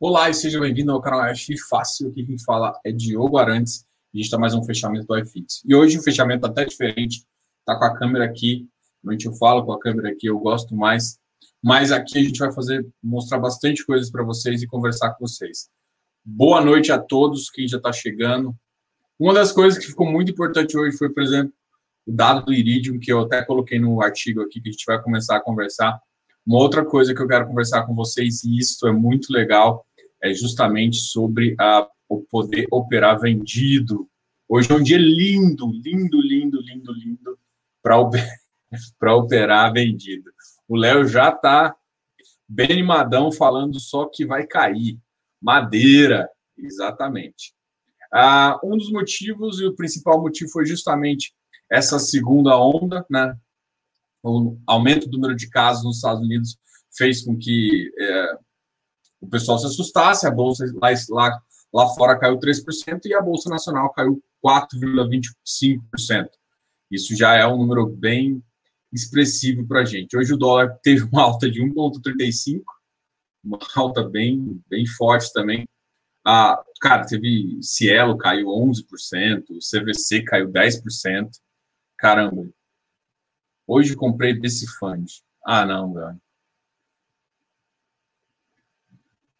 [0.00, 2.08] Olá e seja bem-vindo ao canal F Fácil.
[2.08, 5.62] Aqui quem fala é Diogo Arantes e a gente está mais um fechamento do iFix.
[5.64, 7.24] E hoje o fechamento até diferente,
[7.64, 8.68] tá com a câmera aqui.
[9.02, 11.16] Normalmente eu falo com a câmera aqui, eu gosto mais.
[11.62, 15.70] Mas aqui a gente vai fazer, mostrar bastante coisas para vocês e conversar com vocês.
[16.24, 18.52] Boa noite a todos, quem já está chegando.
[19.16, 21.54] Uma das coisas que ficou muito importante hoje foi, por exemplo,
[22.04, 25.00] o dado do Iridium, que eu até coloquei no artigo aqui, que a gente vai
[25.00, 26.00] começar a conversar.
[26.46, 29.86] Uma outra coisa que eu quero conversar com vocês, e isso é muito legal,
[30.22, 34.08] é justamente sobre a, o poder operar vendido.
[34.46, 37.38] Hoje é um dia lindo, lindo, lindo, lindo, lindo
[37.82, 37.96] para
[39.16, 40.30] operar vendido.
[40.68, 41.74] O Léo já está
[42.46, 44.98] bem animadão falando só que vai cair.
[45.40, 47.54] Madeira, exatamente.
[48.12, 51.34] Ah, um dos motivos, e o principal motivo foi justamente
[51.70, 53.34] essa segunda onda, né?
[54.24, 56.56] O aumento do número de casos nos Estados Unidos
[56.96, 58.38] fez com que é,
[59.20, 61.42] o pessoal se assustasse, a bolsa lá, lá,
[61.72, 66.28] lá fora caiu 3% e a bolsa nacional caiu 4,25%.
[66.90, 68.42] Isso já é um número bem
[68.92, 70.16] expressivo para a gente.
[70.16, 72.62] Hoje o dólar teve uma alta de 1,35,
[73.42, 75.68] uma alta bem, bem forte também.
[76.24, 81.28] Ah, cara, teve Cielo caiu 11%, CVC caiu 10%.
[81.98, 82.48] Caramba.
[83.66, 85.22] Hoje comprei desse fund.
[85.44, 86.20] Ah, não, velho.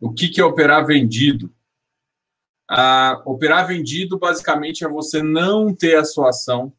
[0.01, 1.55] O que, que é operar vendido?
[2.69, 6.73] Ah, operar vendido, basicamente, é você não ter a sua ação,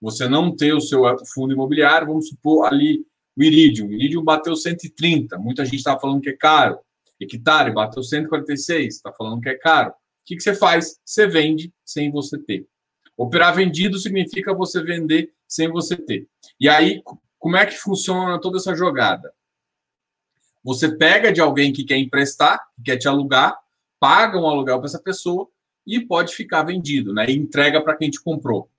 [0.00, 1.02] você não ter o seu
[1.34, 3.04] fundo imobiliário, vamos supor ali
[3.36, 3.88] o Iridium.
[3.88, 6.78] O Iridium bateu 130, muita gente está falando que é caro.
[7.20, 9.90] Hectare bateu 146, está falando que é caro.
[9.90, 9.94] O
[10.26, 11.00] que, que você faz?
[11.04, 12.66] Você vende sem você ter.
[13.16, 16.26] Operar vendido significa você vender sem você ter.
[16.58, 17.02] E aí,
[17.38, 19.34] como é que funciona toda essa jogada?
[20.64, 23.58] Você pega de alguém que quer emprestar, que quer te alugar,
[24.00, 25.46] paga um aluguel para essa pessoa
[25.86, 27.26] e pode ficar vendido, né?
[27.28, 28.70] E entrega para quem te comprou.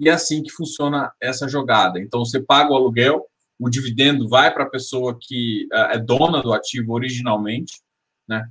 [0.00, 2.00] E é assim que funciona essa jogada.
[2.00, 3.24] Então você paga o aluguel,
[3.56, 7.80] o dividendo vai para a pessoa que uh, é dona do ativo originalmente,
[8.26, 8.50] né?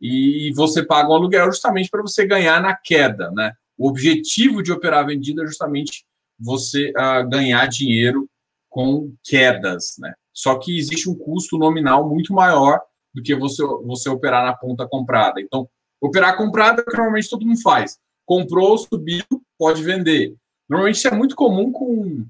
[0.00, 3.52] E você paga o aluguel justamente para você ganhar na queda, né?
[3.78, 6.04] O objetivo de operar vendida é justamente
[6.42, 6.92] você
[7.28, 8.28] ganhar dinheiro
[8.68, 10.14] com quedas, né?
[10.32, 12.80] Só que existe um custo nominal muito maior
[13.14, 15.40] do que você, você operar na ponta comprada.
[15.40, 15.68] Então,
[16.00, 17.98] operar comprada é normalmente todo mundo faz.
[18.24, 19.24] Comprou, subiu,
[19.58, 20.34] pode vender.
[20.68, 22.26] Normalmente isso é muito comum com,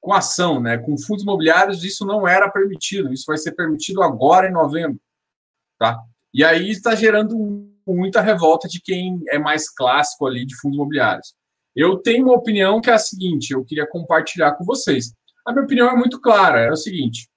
[0.00, 0.76] com ação, né?
[0.76, 3.12] Com fundos imobiliários, isso não era permitido.
[3.12, 5.00] Isso vai ser permitido agora em novembro.
[5.78, 5.98] Tá?
[6.34, 7.36] E aí está gerando
[7.86, 11.34] muita revolta de quem é mais clássico ali de fundos imobiliários.
[11.78, 15.14] Eu tenho uma opinião que é a seguinte, eu queria compartilhar com vocês.
[15.46, 17.30] A minha opinião é muito clara, é o seguinte: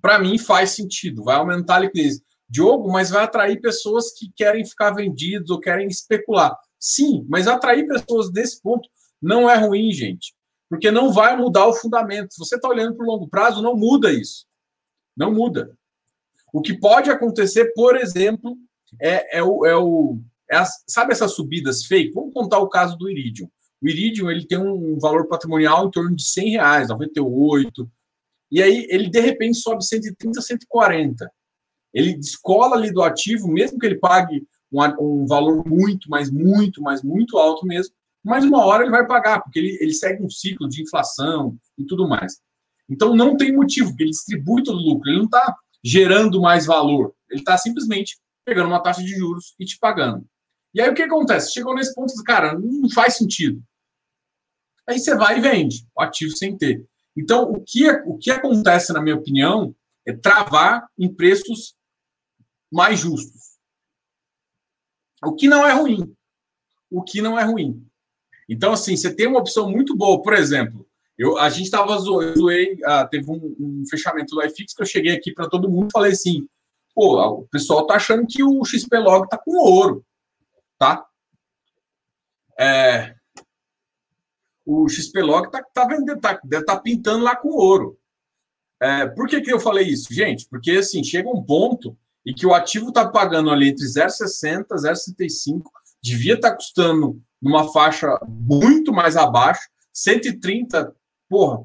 [0.00, 2.20] para mim faz sentido, vai aumentar a liquidez.
[2.48, 6.56] Diogo, mas vai atrair pessoas que querem ficar vendidos ou querem especular.
[6.78, 8.88] Sim, mas atrair pessoas desse ponto
[9.20, 10.32] não é ruim, gente,
[10.70, 12.32] porque não vai mudar o fundamento.
[12.32, 14.46] Se você está olhando para o longo prazo, não muda isso.
[15.16, 15.76] Não muda.
[16.52, 18.56] O que pode acontecer, por exemplo,
[19.00, 19.66] é, é o.
[19.66, 20.20] É o
[20.50, 22.12] é as, sabe essas subidas fake?
[22.12, 23.48] Vamos contar o caso do Iridium.
[23.82, 27.90] O Iridium ele tem um valor patrimonial em torno de 100 reais, 98,
[28.50, 31.30] e aí ele de repente sobe 130, 140.
[31.92, 36.82] Ele descola ali do ativo, mesmo que ele pague um, um valor muito, mas muito,
[36.82, 40.30] mas muito alto mesmo, mas uma hora ele vai pagar, porque ele, ele segue um
[40.30, 42.40] ciclo de inflação e tudo mais.
[42.88, 46.66] Então não tem motivo, porque ele distribui todo o lucro, ele não está gerando mais
[46.66, 50.24] valor, ele está simplesmente pegando uma taxa de juros e te pagando.
[50.74, 51.52] E aí o que acontece?
[51.52, 53.62] Chegou nesse ponto, cara, não faz sentido.
[54.88, 56.86] Aí você vai e vende o ativo sem ter.
[57.16, 59.74] Então, o que, o que acontece, na minha opinião,
[60.06, 61.74] é travar em preços
[62.72, 63.56] mais justos.
[65.24, 66.14] O que não é ruim.
[66.90, 67.84] O que não é ruim.
[68.48, 70.86] Então, assim, você tem uma opção muito boa, por exemplo,
[71.18, 75.12] eu, a gente estava zoei, ah, teve um, um, fechamento do iFix que eu cheguei
[75.12, 76.46] aqui para todo mundo e falei assim:
[76.94, 80.04] pô, o pessoal tá achando que o XP Log tá com ouro,
[80.78, 81.06] tá?
[82.58, 83.14] É,
[84.64, 87.98] o XPlog está tá vendendo, tá, tá pintando lá com ouro.
[88.80, 90.46] É, por que, que eu falei isso, gente?
[90.48, 91.96] Porque assim, chega um ponto
[92.26, 95.62] em que o ativo está pagando ali entre 0,60 e 0,65,
[96.02, 100.94] devia estar tá custando numa faixa muito mais abaixo, 130,
[101.28, 101.64] porra,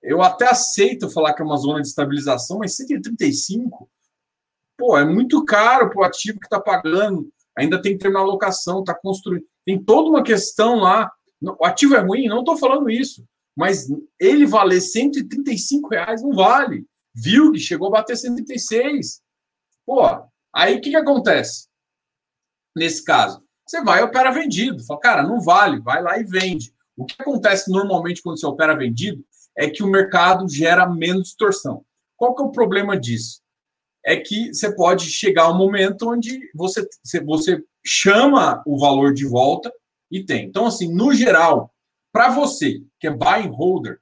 [0.00, 3.90] eu até aceito falar que é uma zona de estabilização, mas 135,
[4.76, 8.20] pô, é muito caro para o ativo que está pagando, ainda tem que ter uma
[8.20, 11.10] alocação, está construindo, tem toda uma questão lá
[11.40, 12.26] o ativo é ruim?
[12.26, 13.24] Não estou falando isso.
[13.56, 13.86] Mas
[14.18, 16.84] ele valer 135 reais não vale.
[17.14, 19.20] Viu que chegou a bater 136.
[19.86, 20.02] Pô,
[20.54, 21.68] Aí o que, que acontece?
[22.76, 24.84] Nesse caso, você vai e opera vendido.
[24.84, 26.72] Fala, cara, não vale, vai lá e vende.
[26.96, 29.24] O que acontece normalmente quando você opera vendido
[29.56, 31.84] é que o mercado gera menos distorção.
[32.16, 33.40] Qual que é o problema disso?
[34.04, 36.86] É que você pode chegar a um momento onde você,
[37.24, 39.72] você chama o valor de volta
[40.10, 40.46] e tem.
[40.46, 41.74] Então, assim, no geral,
[42.12, 44.00] para você que é buy holder,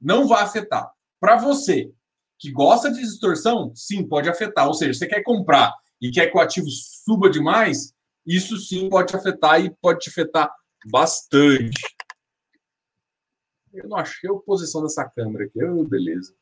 [0.00, 0.90] não vai afetar.
[1.20, 1.90] Para você
[2.38, 4.68] que gosta de distorção, sim, pode afetar.
[4.68, 7.92] Ou seja, você quer comprar e quer que o ativo suba demais,
[8.24, 10.50] isso sim pode afetar e pode te afetar
[10.90, 11.80] bastante.
[13.72, 15.62] Eu não achei a posição dessa câmera aqui.
[15.64, 16.34] Oh, beleza.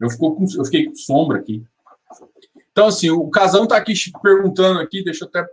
[0.00, 1.64] Eu, com, eu fiquei com sombra aqui.
[2.70, 3.92] Então, assim, o Casão está aqui
[4.22, 5.46] perguntando aqui, deixa eu até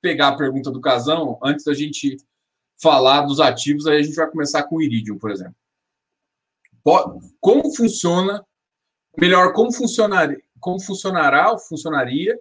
[0.00, 2.16] pegar a pergunta do Casão, antes da gente
[2.82, 5.54] falar dos ativos, aí a gente vai começar com o Iridium, por exemplo.
[7.40, 8.44] Como funciona,
[9.16, 12.38] melhor, como funcionaria, como funcionará ou funcionaria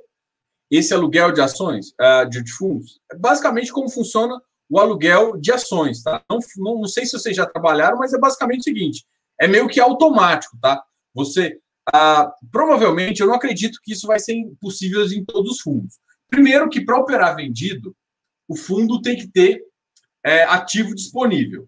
[0.70, 3.00] esse aluguel de ações, uh, de fundos?
[3.18, 6.22] Basicamente, como funciona o aluguel de ações, tá?
[6.30, 9.06] Não, não, não, sei se vocês já trabalharam, mas é basicamente o seguinte:
[9.40, 10.84] é meio que automático, tá?
[11.13, 16.00] Você uh, provavelmente eu não acredito que isso vai ser possível em todos os fundos.
[16.30, 17.95] Primeiro, que para operar vendido,
[18.48, 19.63] o fundo tem que ter
[20.24, 21.68] é, ativo disponível.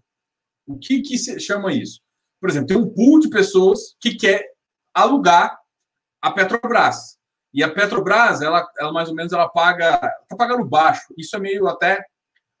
[0.66, 2.00] O que, que se chama isso?
[2.40, 4.44] Por exemplo, tem um pool de pessoas que quer
[4.92, 5.56] alugar
[6.20, 7.16] a Petrobras.
[7.54, 11.14] E a Petrobras, ela, ela mais ou menos, ela paga, está pagando baixo.
[11.16, 12.04] Isso é meio até,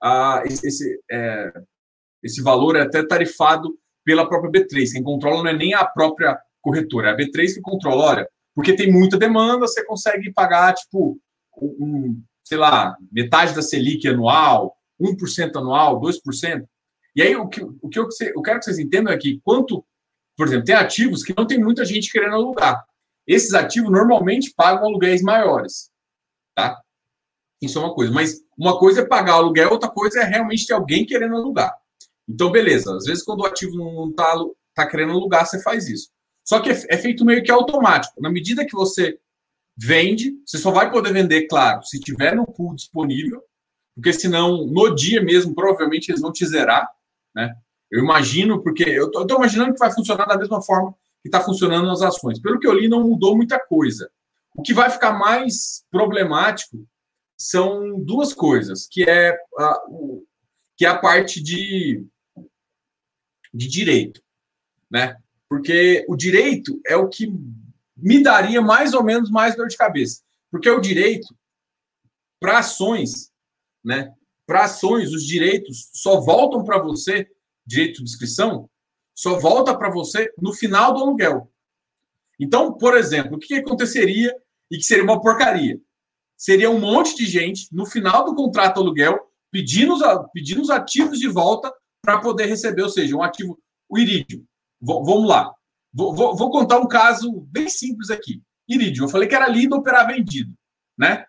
[0.02, 1.52] ah, esse, é,
[2.22, 4.92] esse valor é até tarifado pela própria B3.
[4.92, 8.04] Quem controla não é nem a própria corretora, é a B3 que controla.
[8.04, 11.16] Olha, porque tem muita demanda, você consegue pagar, tipo,
[11.56, 16.64] um, sei lá, metade da Selic anual, 1% anual, 2%.
[17.14, 19.84] E aí, o que, o que eu, eu quero que vocês entendam é que, quanto,
[20.36, 22.84] por exemplo, tem ativos que não tem muita gente querendo alugar.
[23.26, 25.90] Esses ativos normalmente pagam aluguéis maiores,
[26.54, 26.80] tá?
[27.62, 28.12] Isso é uma coisa.
[28.12, 31.74] Mas uma coisa é pagar aluguel, outra coisa é realmente ter alguém querendo alugar.
[32.28, 32.94] Então, beleza.
[32.96, 34.34] Às vezes, quando o ativo não está
[34.74, 36.10] tá querendo alugar, você faz isso.
[36.46, 38.20] Só que é, é feito meio que automático.
[38.22, 39.18] Na medida que você
[39.76, 43.42] vende, você só vai poder vender, claro, se tiver no pool disponível,
[43.94, 46.88] porque senão, no dia mesmo, provavelmente eles vão te zerar,
[47.34, 47.54] né?
[47.90, 51.86] Eu imagino, porque eu estou imaginando que vai funcionar da mesma forma que está funcionando
[51.86, 52.40] nas ações.
[52.40, 54.10] Pelo que eu li, não mudou muita coisa.
[54.54, 56.86] O que vai ficar mais problemático
[57.38, 59.80] são duas coisas, que é a,
[60.76, 62.04] que é a parte de,
[63.52, 64.22] de direito,
[64.90, 65.16] né?
[65.48, 67.32] Porque o direito é o que
[67.96, 70.22] me daria mais ou menos mais dor de cabeça.
[70.50, 71.34] Porque o direito,
[72.40, 73.30] para ações,
[73.84, 74.12] né?
[74.46, 77.28] Para ações, os direitos só voltam para você,
[77.66, 78.68] direito de inscrição,
[79.14, 81.50] só volta para você no final do aluguel.
[82.38, 84.34] Então, por exemplo, o que aconteceria
[84.70, 85.80] e que seria uma porcaria?
[86.36, 89.18] Seria um monte de gente no final do contrato aluguel
[89.50, 89.96] pedindo,
[90.34, 91.72] pedindo os ativos de volta
[92.02, 93.58] para poder receber, ou seja, um ativo,
[93.88, 94.46] o irídio.
[94.80, 95.52] V vamos lá.
[95.92, 98.42] Vou, vou, contar um caso bem simples aqui.
[98.68, 100.52] Irídio, eu falei que era lindo operar vendido,
[100.98, 101.24] né?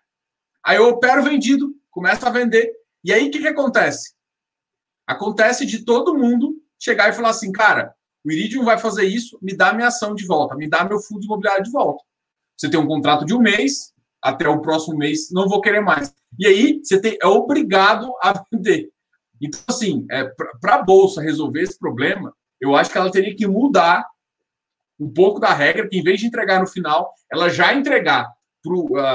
[0.64, 2.70] Aí eu opero vendido, começo a vender.
[3.02, 4.12] E aí o que, que acontece?
[5.06, 9.56] Acontece de todo mundo chegar e falar assim, cara, o Iridium vai fazer isso, me
[9.56, 12.04] dá minha ação de volta, me dá meu fundo imobiliário de volta.
[12.56, 16.12] Você tem um contrato de um mês, até o próximo mês, não vou querer mais.
[16.38, 18.90] E aí você tem, é obrigado a vender.
[19.40, 20.24] Então, assim, é,
[20.60, 24.04] para a Bolsa resolver esse problema, eu acho que ela teria que mudar
[24.98, 28.26] um pouco da regra, que em vez de entregar no final, ela já entregar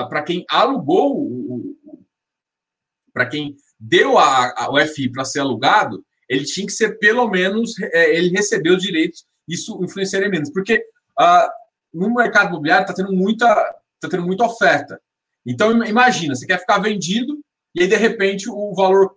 [0.09, 1.75] para uh, quem alugou
[3.13, 7.29] para quem deu a, a, o FI para ser alugado, ele tinha que ser pelo
[7.29, 10.49] menos, é, ele recebeu os direitos, isso influenciaria menos.
[10.51, 10.83] Porque
[11.19, 11.49] uh,
[11.93, 13.53] no mercado imobiliário está tendo muita
[13.99, 14.99] tá tendo muita oferta.
[15.45, 17.39] Então, imagina, você quer ficar vendido
[17.75, 19.15] e aí, de repente, o valor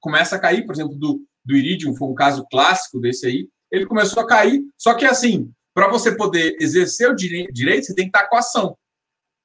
[0.00, 3.86] começa a cair, por exemplo, do, do Iridium, foi um caso clássico desse aí, ele
[3.86, 8.16] começou a cair, só que assim, para você poder exercer o direito, você tem que
[8.16, 8.78] estar com a ação.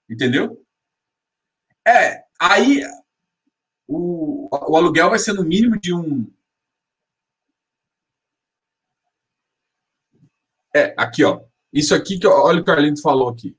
[0.09, 0.65] Entendeu?
[1.85, 2.83] É, aí
[3.87, 6.31] o, o aluguel vai ser no mínimo de um.
[10.73, 11.41] É, aqui, ó.
[11.73, 13.57] Isso aqui que olha o que o Arlindo falou aqui.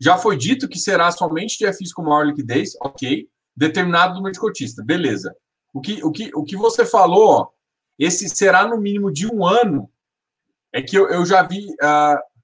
[0.00, 3.28] Já foi dito que será somente de FIs com maior liquidez, ok.
[3.56, 5.34] Determinado número de beleza.
[5.72, 7.48] O que, o que, o que você falou, ó,
[7.98, 9.90] esse será no mínimo de um ano,
[10.72, 11.66] é que eu, eu já vi.
[11.66, 12.34] Uh,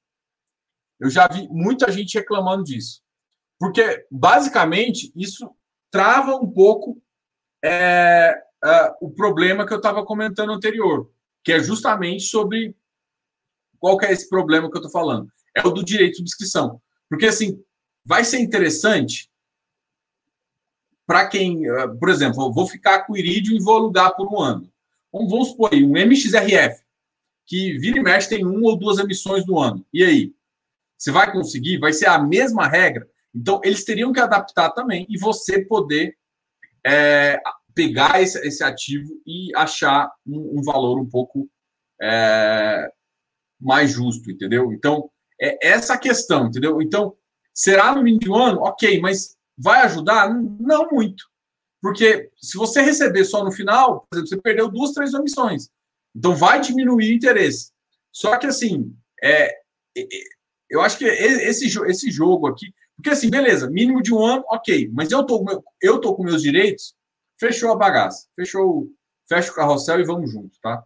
[1.00, 3.02] eu já vi muita gente reclamando disso.
[3.58, 5.50] Porque, basicamente, isso
[5.90, 7.02] trava um pouco
[7.64, 11.10] é, é, o problema que eu estava comentando anterior,
[11.42, 12.76] que é justamente sobre
[13.78, 15.30] qual é esse problema que eu estou falando.
[15.56, 16.80] É o do direito de subscrição.
[17.08, 17.62] Porque, assim,
[18.04, 19.30] vai ser interessante
[21.06, 24.32] para quem, eh, por exemplo, eu vou ficar com o Iridium e vou alugar por
[24.32, 24.69] um ano.
[25.12, 26.82] Vamos supor aí, um MXRF,
[27.46, 29.84] que vira e mexe tem uma ou duas emissões no ano.
[29.92, 30.34] E aí?
[30.96, 31.78] Você vai conseguir?
[31.78, 33.08] Vai ser a mesma regra?
[33.34, 36.16] Então, eles teriam que adaptar também e você poder
[36.86, 37.40] é,
[37.74, 41.48] pegar esse, esse, ativo e achar um, um valor um pouco
[42.00, 42.90] é,
[43.60, 44.72] mais justo, entendeu?
[44.72, 46.82] Então, é essa a questão, entendeu?
[46.82, 47.16] Então,
[47.54, 48.60] será no mínimo de um ano?
[48.60, 50.28] Ok, mas vai ajudar?
[50.32, 51.29] Não muito.
[51.80, 55.70] Porque se você receber só no final, por exemplo, você perdeu duas, três emissões.
[56.14, 57.72] Então vai diminuir o interesse.
[58.12, 59.50] Só que assim, é,
[60.68, 64.90] eu acho que esse, esse jogo aqui, porque assim, beleza, mínimo de um ano, ok,
[64.92, 65.44] mas eu tô,
[65.80, 66.94] eu tô com meus direitos,
[67.38, 68.88] fechou a bagaça, fechou,
[69.26, 70.84] fecha o carrossel e vamos junto, tá?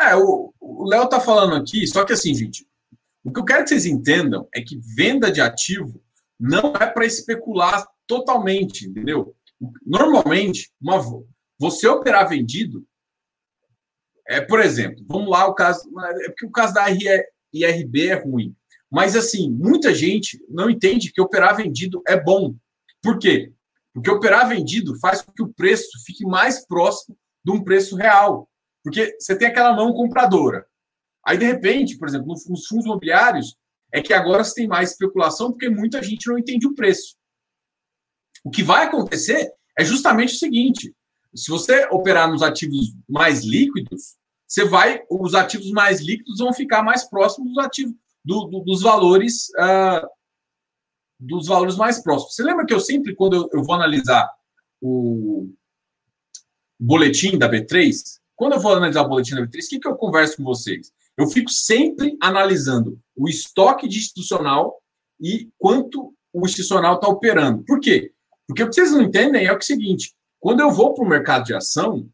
[0.00, 2.66] É, o Léo tá falando aqui, só que assim, gente,
[3.22, 6.02] o que eu quero que vocês entendam é que venda de ativo
[6.38, 9.34] não é para especular totalmente, entendeu?
[9.84, 10.98] Normalmente, uma,
[11.58, 12.84] você operar vendido
[14.30, 15.90] é, por exemplo, vamos lá, o caso.
[16.22, 18.54] É porque o caso da IRB é ruim.
[18.88, 22.54] Mas, assim, muita gente não entende que operar vendido é bom.
[23.02, 23.52] Por quê?
[23.92, 28.48] Porque operar vendido faz com que o preço fique mais próximo de um preço real.
[28.82, 30.66] Porque você tem aquela mão compradora.
[31.24, 33.56] Aí, de repente, por exemplo, nos fundos imobiliários,
[33.92, 37.16] é que agora você tem mais especulação porque muita gente não entende o preço.
[38.44, 40.94] O que vai acontecer é justamente o seguinte:
[41.34, 46.82] se você operar nos ativos mais líquidos, você vai, os ativos mais líquidos vão ficar
[46.82, 47.94] mais próximos dos ativos
[48.24, 50.06] do, do, dos valores uh,
[51.18, 52.34] dos valores mais próximos.
[52.34, 54.28] Você lembra que eu sempre, quando eu, eu vou analisar
[54.80, 55.52] o
[56.78, 59.94] boletim da B3, quando eu vou analisar o boletim da B3, o que, que eu
[59.96, 60.90] converso com vocês?
[61.14, 64.80] Eu fico sempre analisando o estoque de institucional
[65.20, 67.62] e quanto o institucional está operando.
[67.64, 68.14] Por quê?
[68.46, 71.44] Porque o que vocês não entendem é o, seguinte: quando eu vou para o mercado
[71.44, 72.08] de ação,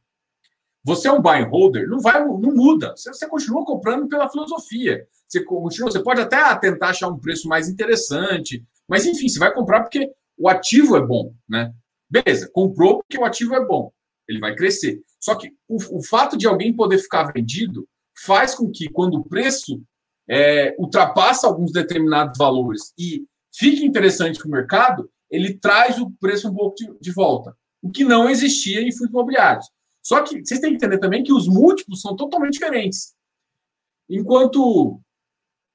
[0.83, 2.97] você é um buy and holder, não vai, não muda.
[2.97, 5.06] Você, você, continua comprando pela filosofia.
[5.28, 9.54] Você continua, você pode até tentar achar um preço mais interessante, mas enfim, você vai
[9.54, 11.73] comprar porque o ativo é bom, né?
[12.11, 13.92] Beleza, comprou porque o ativo é bom,
[14.28, 15.00] ele vai crescer.
[15.26, 19.25] Só que o, o fato de alguém poder ficar vendido faz com que, quando o
[19.25, 19.83] preço
[20.30, 26.49] é, ultrapassa alguns determinados valores e fica interessante para o mercado, ele traz o preço
[26.49, 29.68] um pouco de, de, volta, o que não existia em fundos imobiliários.
[30.00, 33.12] Só que vocês têm que entender também que os múltiplos são totalmente diferentes.
[34.09, 35.00] Enquanto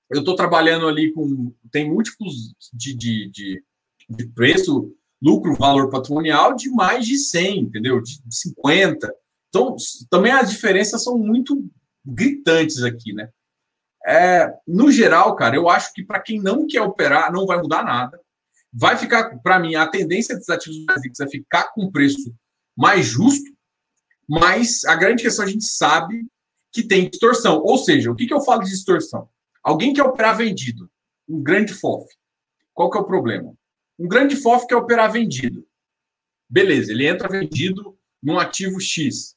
[0.09, 1.53] eu estou trabalhando ali com.
[1.69, 3.63] Tem múltiplos de, de, de,
[4.09, 8.01] de preço, lucro, valor patrimonial de mais de 100, entendeu?
[8.01, 9.13] De 50.
[9.51, 9.75] Então,
[10.09, 11.69] também as diferenças são muito
[12.05, 13.29] gritantes aqui, né?
[14.07, 17.83] É, no geral, cara, eu acho que para quem não quer operar, não vai mudar
[17.83, 18.19] nada.
[18.73, 22.33] Vai ficar, para mim, a tendência dos ativos básicos é ficar com preço
[22.75, 23.51] mais justo,
[24.27, 26.25] mas a grande questão a gente sabe
[26.71, 27.61] que tem distorção.
[27.61, 29.29] Ou seja, o que, que eu falo de distorção?
[29.61, 30.89] Alguém quer operar vendido,
[31.27, 32.07] um grande FOF.
[32.73, 33.53] Qual que é o problema?
[33.99, 35.67] Um grande FOF quer operar vendido.
[36.49, 39.35] Beleza, ele entra vendido num ativo X.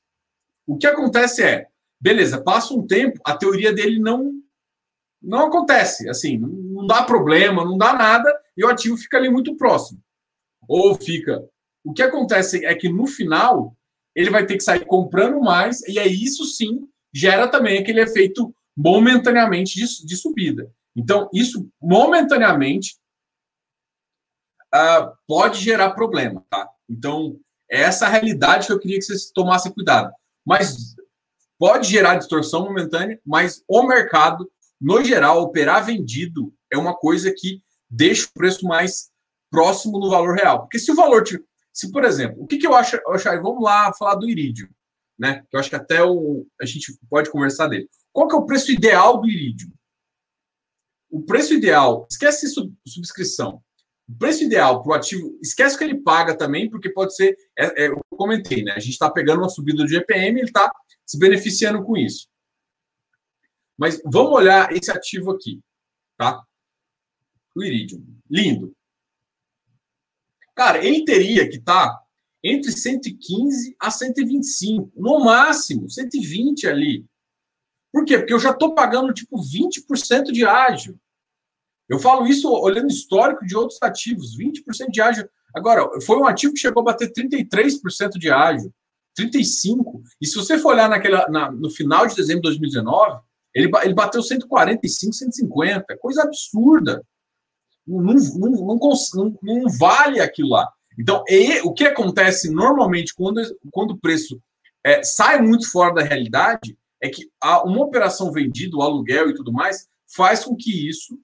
[0.66, 1.66] O que acontece é,
[2.00, 4.32] beleza, passa um tempo, a teoria dele não
[5.22, 9.56] não acontece, assim, não dá problema, não dá nada, e o ativo fica ali muito
[9.56, 9.98] próximo.
[10.68, 11.42] Ou fica.
[11.82, 13.74] O que acontece é que no final
[14.14, 18.54] ele vai ter que sair comprando mais, e aí isso sim gera também aquele efeito
[18.76, 20.70] momentaneamente de, de subida.
[20.94, 22.98] Então, isso momentaneamente
[24.74, 26.68] uh, pode gerar problema, tá?
[26.86, 27.40] Então,
[27.70, 30.12] é essa realidade que eu queria que vocês tomassem cuidado
[30.44, 30.94] mas
[31.58, 37.62] pode gerar distorção momentânea, mas o mercado, no geral, operar vendido é uma coisa que
[37.88, 39.10] deixa o preço mais
[39.50, 40.62] próximo do valor real.
[40.62, 41.24] Porque se o valor.
[41.72, 44.68] Se, por exemplo, o que, que eu acho, eu Vamos lá falar do irídio,
[45.18, 45.44] né?
[45.52, 47.88] Eu acho que até o, a gente pode conversar dele.
[48.12, 49.72] Qual que é o preço ideal do irídio?
[51.10, 52.48] O preço ideal, esquece
[52.86, 53.62] subscrição.
[54.08, 57.84] O preço ideal para o ativo, esquece que ele paga também, porque pode ser, é,
[57.84, 58.72] é, eu comentei, né?
[58.72, 60.70] A gente está pegando uma subida do GPM, ele está
[61.06, 62.28] se beneficiando com isso.
[63.78, 65.60] Mas vamos olhar esse ativo aqui,
[66.16, 66.42] tá?
[67.56, 68.04] O Iridium.
[68.30, 68.74] Lindo.
[70.54, 72.04] Cara, ele teria que estar tá
[72.42, 77.06] entre 115 a 125, no máximo, 120 ali.
[77.90, 78.18] Por quê?
[78.18, 81.00] Porque eu já estou pagando tipo 20% de ágio.
[81.88, 85.28] Eu falo isso olhando histórico de outros ativos, 20% de ágio.
[85.54, 88.72] Agora, foi um ativo que chegou a bater 33% de ágio,
[89.18, 90.02] 35%.
[90.20, 93.20] E se você for olhar naquela, na, no final de dezembro de 2019,
[93.54, 97.04] ele, ele bateu 145, 150, coisa absurda.
[97.86, 98.14] Não, não,
[99.14, 100.68] não, não, vale aquilo lá.
[100.98, 104.40] Então, e, o que acontece normalmente quando, quando o preço
[104.84, 107.28] é, sai muito fora da realidade é que
[107.64, 109.86] uma operação vendida, o aluguel e tudo mais,
[110.16, 111.18] faz com que isso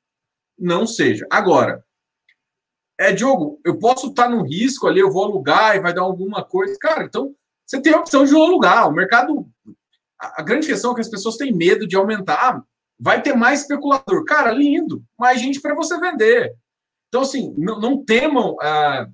[0.61, 1.27] não seja.
[1.31, 1.85] Agora,
[2.99, 6.45] é, Diogo, eu posso estar no risco ali, eu vou alugar e vai dar alguma
[6.45, 6.77] coisa.
[6.79, 7.35] Cara, então
[7.67, 8.89] você tem a opção de alugar.
[8.89, 9.49] O mercado.
[10.21, 12.63] A, a grande questão é que as pessoas têm medo de aumentar.
[12.99, 14.25] Vai ter mais especulador.
[14.27, 15.03] Cara, lindo.
[15.19, 16.55] Mais gente para você vender.
[17.09, 19.09] Então, assim, não, não temam ah,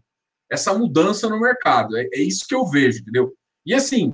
[0.50, 1.97] essa mudança no mercado.
[1.97, 3.33] É, é isso que eu vejo, entendeu?
[3.65, 4.12] E assim,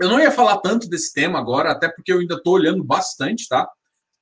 [0.00, 3.46] eu não ia falar tanto desse tema agora, até porque eu ainda estou olhando bastante,
[3.48, 3.70] tá?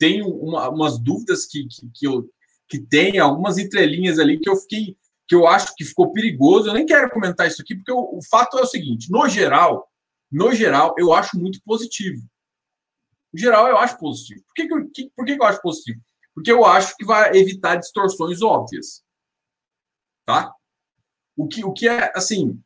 [0.01, 2.29] Tenho uma, umas dúvidas que, que, que eu
[2.71, 6.69] que tem algumas entrelinhas ali que eu fiquei, que eu acho que ficou perigoso.
[6.69, 9.91] Eu nem quero comentar isso aqui, porque o, fato é o seguinte: no geral,
[10.31, 12.23] no geral, eu acho muito positivo.
[13.33, 14.43] No geral, eu acho positivo.
[14.47, 16.01] Por que, eu, que, por que, que eu acho positivo?
[16.33, 19.03] Porque eu acho que vai evitar distorções óbvias.
[20.25, 20.55] Tá?
[21.37, 22.61] O que, o que é, assim,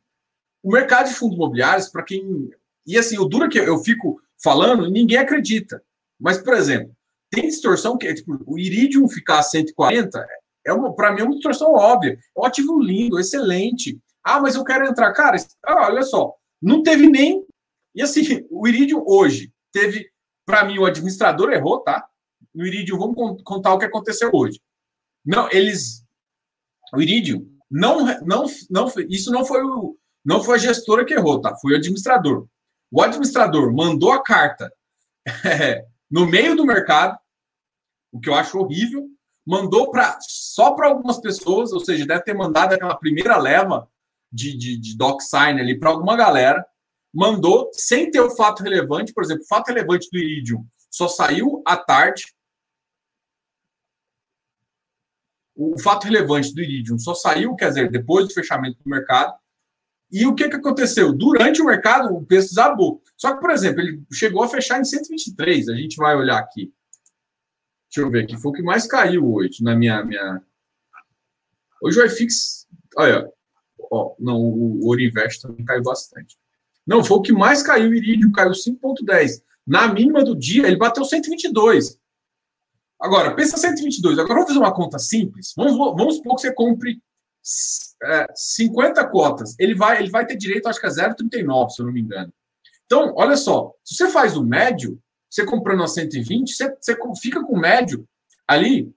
[0.63, 2.51] o mercado de fundos imobiliários, para quem.
[2.85, 5.83] E assim, o duro que eu fico falando, ninguém acredita.
[6.19, 6.94] Mas, por exemplo,
[7.35, 10.25] tem distorção que tipo, o Iridium ficar a 140
[10.65, 12.17] é uma, para mim, é uma distorção óbvia.
[12.35, 13.99] Um ativo lindo, excelente.
[14.23, 15.13] Ah, mas eu quero entrar.
[15.13, 17.45] Cara, ah, olha só, não teve nem.
[17.93, 20.09] E assim, o Iridium hoje teve,
[20.45, 22.03] para mim, o administrador errou, tá?
[22.53, 24.59] No Iridium, vamos contar o que aconteceu hoje.
[25.23, 26.03] Não, eles.
[26.93, 31.39] O Iridium não, não, não, isso não foi o, não foi a gestora que errou,
[31.39, 31.55] tá?
[31.57, 32.47] Foi o administrador.
[32.91, 34.71] O administrador mandou a carta
[36.09, 37.17] no meio do mercado
[38.15, 39.09] o que eu acho horrível,
[39.45, 43.89] mandou para só para algumas pessoas, ou seja, deve ter mandado aquela primeira leva
[44.31, 46.65] de, de, de doc sign ali para alguma galera,
[47.13, 51.61] mandou sem ter o fato relevante, por exemplo, o fato relevante do Iridium só saiu
[51.67, 52.33] à tarde.
[55.53, 59.37] O fato relevante do Iridium só saiu, quer dizer, depois do fechamento do mercado.
[60.09, 61.11] E o que, que aconteceu?
[61.11, 63.01] Durante o mercado, o preço desabou.
[63.17, 65.67] Só que, por exemplo, ele chegou a fechar em 123.
[65.67, 66.73] A gente vai olhar aqui.
[67.95, 68.35] Deixa eu ver aqui.
[68.35, 70.03] Foi o que mais caiu hoje na minha.
[70.03, 70.41] minha...
[71.81, 72.67] Hoje o iFix.
[72.97, 73.31] Olha,
[73.89, 76.37] ó, não, o Orinvest também caiu bastante.
[76.85, 77.91] Não, foi o que mais caiu.
[77.91, 79.41] O Iridium caiu 5,10.
[79.65, 81.97] Na mínima do dia, ele bateu 122.
[82.99, 84.19] Agora, pensa 122.
[84.19, 85.53] Agora vamos fazer uma conta simples.
[85.55, 87.01] Vamos, vamos supor que você compre
[88.03, 89.55] é, 50 cotas.
[89.57, 92.33] Ele vai, ele vai ter direito, acho que a 0,39, se eu não me engano.
[92.85, 93.73] Então, olha só.
[93.85, 95.01] Se você faz o médio,
[95.35, 98.07] você comprando a 120, você, você fica com médio
[98.47, 98.89] ali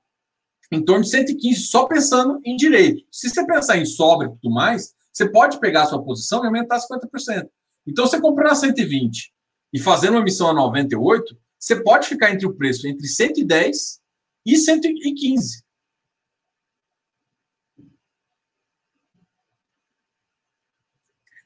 [0.71, 3.05] em torno de 115, só pensando em direito.
[3.11, 6.47] Se você pensar em sobra e tudo mais, você pode pegar a sua posição e
[6.47, 7.49] aumentar 50%.
[7.85, 9.33] Então, você comprando a 120
[9.73, 14.01] e fazendo uma emissão a 98, você pode ficar entre o preço entre 110
[14.47, 15.65] e 115.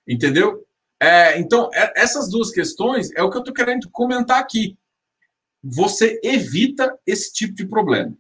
[0.07, 0.67] Entendeu?
[1.01, 4.77] É, então, é, essas duas questões é o que eu estou querendo comentar aqui
[5.63, 8.17] você evita esse tipo de problema,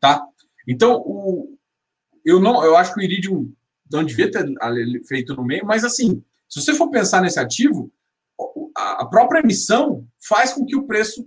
[0.00, 0.26] tá?
[0.66, 1.56] Então, o,
[2.24, 3.52] eu não, eu acho que o Iridium
[3.90, 4.44] não devia ter
[5.06, 7.92] feito no meio, mas assim, se você for pensar nesse ativo,
[8.74, 11.26] a própria emissão faz com que o preço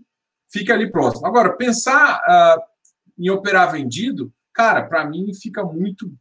[0.51, 1.25] fique ali próximo.
[1.25, 2.61] Agora, pensar uh,
[3.17, 6.11] em operar vendido, cara, para mim fica muito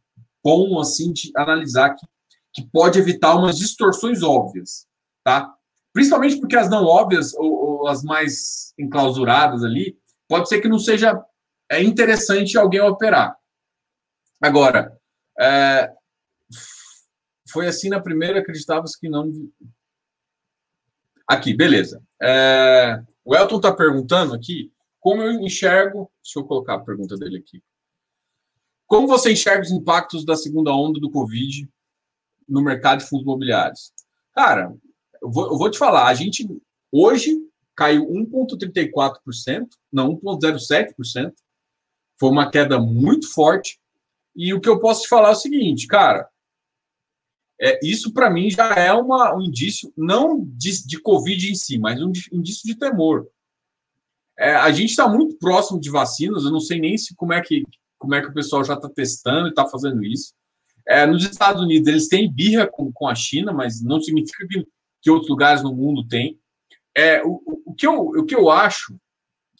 [0.43, 2.05] bom assim de analisar que,
[2.53, 4.87] que pode evitar umas distorções óbvias,
[5.23, 5.53] tá?
[5.93, 11.19] Principalmente porque as não óbvias ou, as mais enclausuradas ali, pode ser que não seja
[11.69, 13.37] é interessante alguém operar.
[14.41, 14.97] Agora,
[15.39, 15.93] é,
[17.51, 19.31] foi assim na primeira, acreditava que não.
[21.27, 22.01] Aqui, beleza.
[22.21, 26.11] É, o Elton está perguntando aqui como eu enxergo.
[26.23, 27.61] Deixa eu colocar a pergunta dele aqui.
[28.87, 31.69] Como você enxerga os impactos da segunda onda do Covid
[32.47, 33.93] no mercado de fundos imobiliários?
[34.33, 34.75] Cara,
[35.21, 36.47] eu vou, eu vou te falar, a gente
[36.91, 37.37] hoje
[37.79, 41.33] caiu 1,34%, não 1,07%.
[42.19, 43.79] Foi uma queda muito forte.
[44.35, 46.27] E o que eu posso te falar é o seguinte, cara,
[47.61, 51.79] é, isso para mim já é uma, um indício, não de, de Covid em si,
[51.79, 53.27] mas um indício de temor.
[54.37, 57.41] É, a gente está muito próximo de vacinas, eu não sei nem se como é
[57.41, 57.63] que,
[57.97, 60.33] como é que o pessoal já está testando e está fazendo isso.
[60.85, 64.65] É, nos Estados Unidos, eles têm birra com, com a China, mas não significa que
[65.01, 66.39] que outros lugares no mundo têm.
[66.99, 68.93] É, o, o, que eu, o que eu acho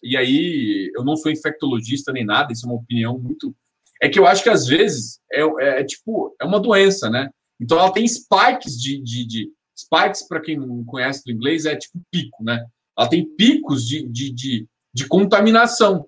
[0.01, 3.55] e aí eu não sou infectologista nem nada, isso é uma opinião muito.
[4.01, 7.29] É que eu acho que às vezes é, é, é tipo, é uma doença, né?
[7.59, 9.01] Então ela tem spikes de.
[9.01, 12.65] de, de spikes, para quem não conhece do inglês, é tipo pico, né?
[12.97, 16.05] Ela tem picos de, de, de, de contaminação.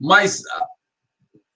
[0.00, 0.42] Mas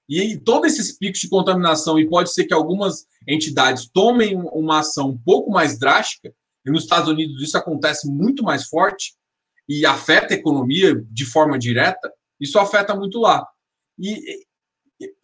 [0.08, 5.10] e todos esses picos de contaminação, e pode ser que algumas entidades tomem uma ação
[5.10, 9.14] um pouco mais drástica, e nos Estados Unidos isso acontece muito mais forte,
[9.68, 13.46] e afeta a economia de forma direta, isso afeta muito lá.
[13.98, 14.44] E,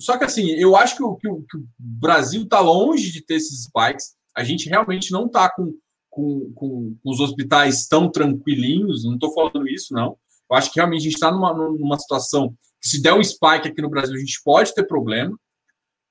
[0.00, 3.24] só que assim, eu acho que o, que o, que o Brasil está longe de
[3.24, 5.74] ter esses spikes, a gente realmente não está com,
[6.08, 10.16] com, com, os hospitais tão tranquilinhos, não estou falando isso, não.
[10.50, 13.82] Eu acho que realmente a gente está numa, numa situação se der um spike aqui
[13.82, 15.36] no Brasil, a gente pode ter problema,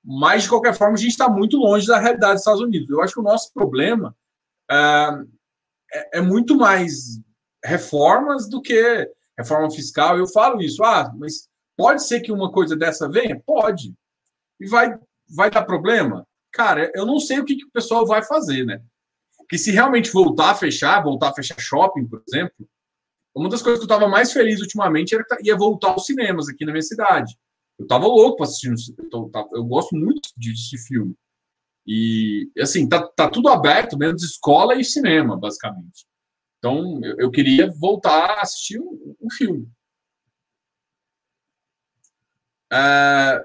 [0.04, 2.88] mas de qualquer forma a gente está muito longe da realidade dos Estados Unidos.
[2.88, 4.14] Eu acho que o nosso problema
[4.70, 5.08] é,
[5.92, 7.20] é, é muito mais
[7.64, 10.18] reformas do que reforma fiscal.
[10.18, 13.40] Eu falo isso, ah, mas pode ser que uma coisa dessa venha?
[13.46, 13.94] Pode.
[14.60, 16.26] E vai, vai dar problema?
[16.52, 18.82] Cara, eu não sei o que, que o pessoal vai fazer, né?
[19.48, 22.68] Que se realmente voltar a fechar, voltar a fechar shopping, por exemplo,
[23.34, 26.48] uma das coisas que eu estava mais feliz ultimamente era que ia voltar aos cinemas
[26.48, 27.38] aqui na minha cidade.
[27.78, 28.74] Eu estava louco assistindo.
[29.12, 31.14] Eu, eu gosto muito de filme.
[31.90, 36.06] E, assim, tá, tá tudo aberto, menos escola e cinema, basicamente.
[36.58, 39.66] Então, eu, eu queria voltar a assistir um, um filme.
[42.70, 43.42] É,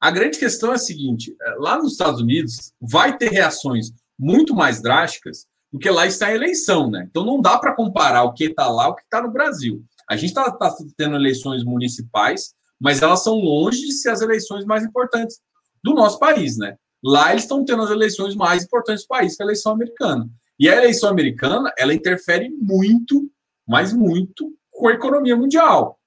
[0.00, 4.56] a grande questão é a seguinte: é, lá nos Estados Unidos, vai ter reações muito
[4.56, 7.04] mais drásticas porque lá está a eleição, né?
[7.10, 9.84] Então não dá para comparar o que está lá o que está no Brasil.
[10.08, 14.64] A gente está tá tendo eleições municipais, mas elas são longe de ser as eleições
[14.64, 15.40] mais importantes
[15.84, 16.76] do nosso país, né?
[17.02, 20.28] Lá eles estão tendo as eleições mais importantes do país, que é a eleição americana.
[20.58, 23.30] E a eleição americana, ela interfere muito,
[23.68, 25.98] mas muito, com a economia mundial.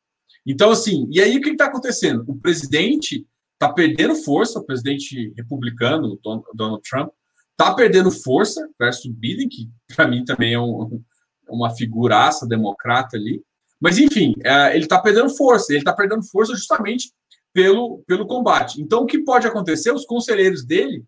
[0.46, 2.26] Então, assim, e aí o que está acontecendo?
[2.28, 6.20] O presidente está perdendo força, o presidente republicano,
[6.54, 7.12] Donald Trump,
[7.58, 11.02] Tá perdendo força versus Biden, que para mim também é um,
[11.50, 13.42] uma figuraça democrata ali.
[13.82, 15.74] Mas, enfim, é, ele está perdendo força.
[15.74, 17.12] Ele está perdendo força justamente
[17.58, 18.80] pelo, pelo combate.
[18.80, 19.92] Então, o que pode acontecer?
[19.92, 21.04] Os conselheiros dele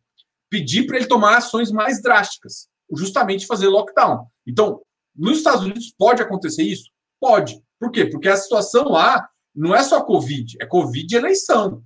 [0.49, 4.25] pedir para ele tomar ações mais drásticas, justamente fazer lockdown.
[4.47, 4.81] Então,
[5.15, 6.89] nos Estados Unidos pode acontecer isso?
[7.21, 7.61] Pode.
[7.79, 8.07] Por quê?
[8.07, 11.83] Porque a situação lá não é só Covid, é Covid e eleição.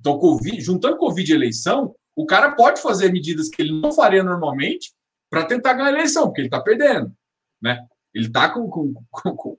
[0.00, 4.24] Então, COVID, juntando Covid e eleição, o cara pode fazer medidas que ele não faria
[4.24, 4.94] normalmente
[5.28, 7.12] para tentar ganhar a eleição, porque ele está perdendo,
[7.60, 7.86] né?
[8.14, 9.58] Ele está com, com, com, com,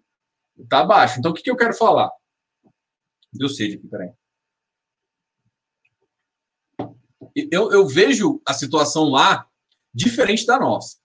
[0.67, 1.19] tá abaixo.
[1.19, 2.09] Então, o que, que eu quero falar?
[3.31, 4.09] Deu sede aqui, peraí.
[7.51, 9.47] Eu, eu vejo a situação lá
[9.93, 10.97] diferente da nossa.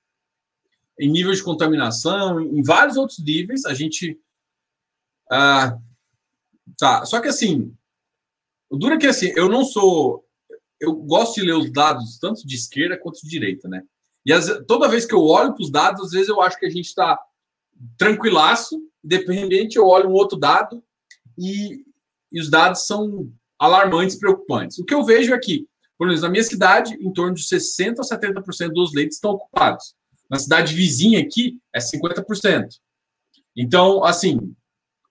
[0.98, 4.18] Em nível de contaminação, em vários outros níveis, a gente.
[5.30, 5.78] Ah,
[6.78, 7.04] tá.
[7.04, 7.74] Só que assim,
[8.70, 10.24] o duro é que assim, eu não sou
[10.82, 13.84] eu gosto de ler os dados tanto de esquerda quanto de direita, né?
[14.26, 16.66] E as, toda vez que eu olho para os dados, às vezes eu acho que
[16.66, 17.16] a gente está
[17.96, 20.82] tranquilaço, independente, eu olho um outro dado
[21.38, 21.84] e,
[22.32, 24.78] e, os dados são alarmantes, preocupantes.
[24.78, 25.38] O que eu vejo é
[26.02, 29.94] por exemplo, na minha cidade, em torno de 60% a 70% dos leitos estão ocupados.
[30.28, 32.66] Na cidade vizinha aqui, é 50%.
[33.56, 34.52] Então, assim,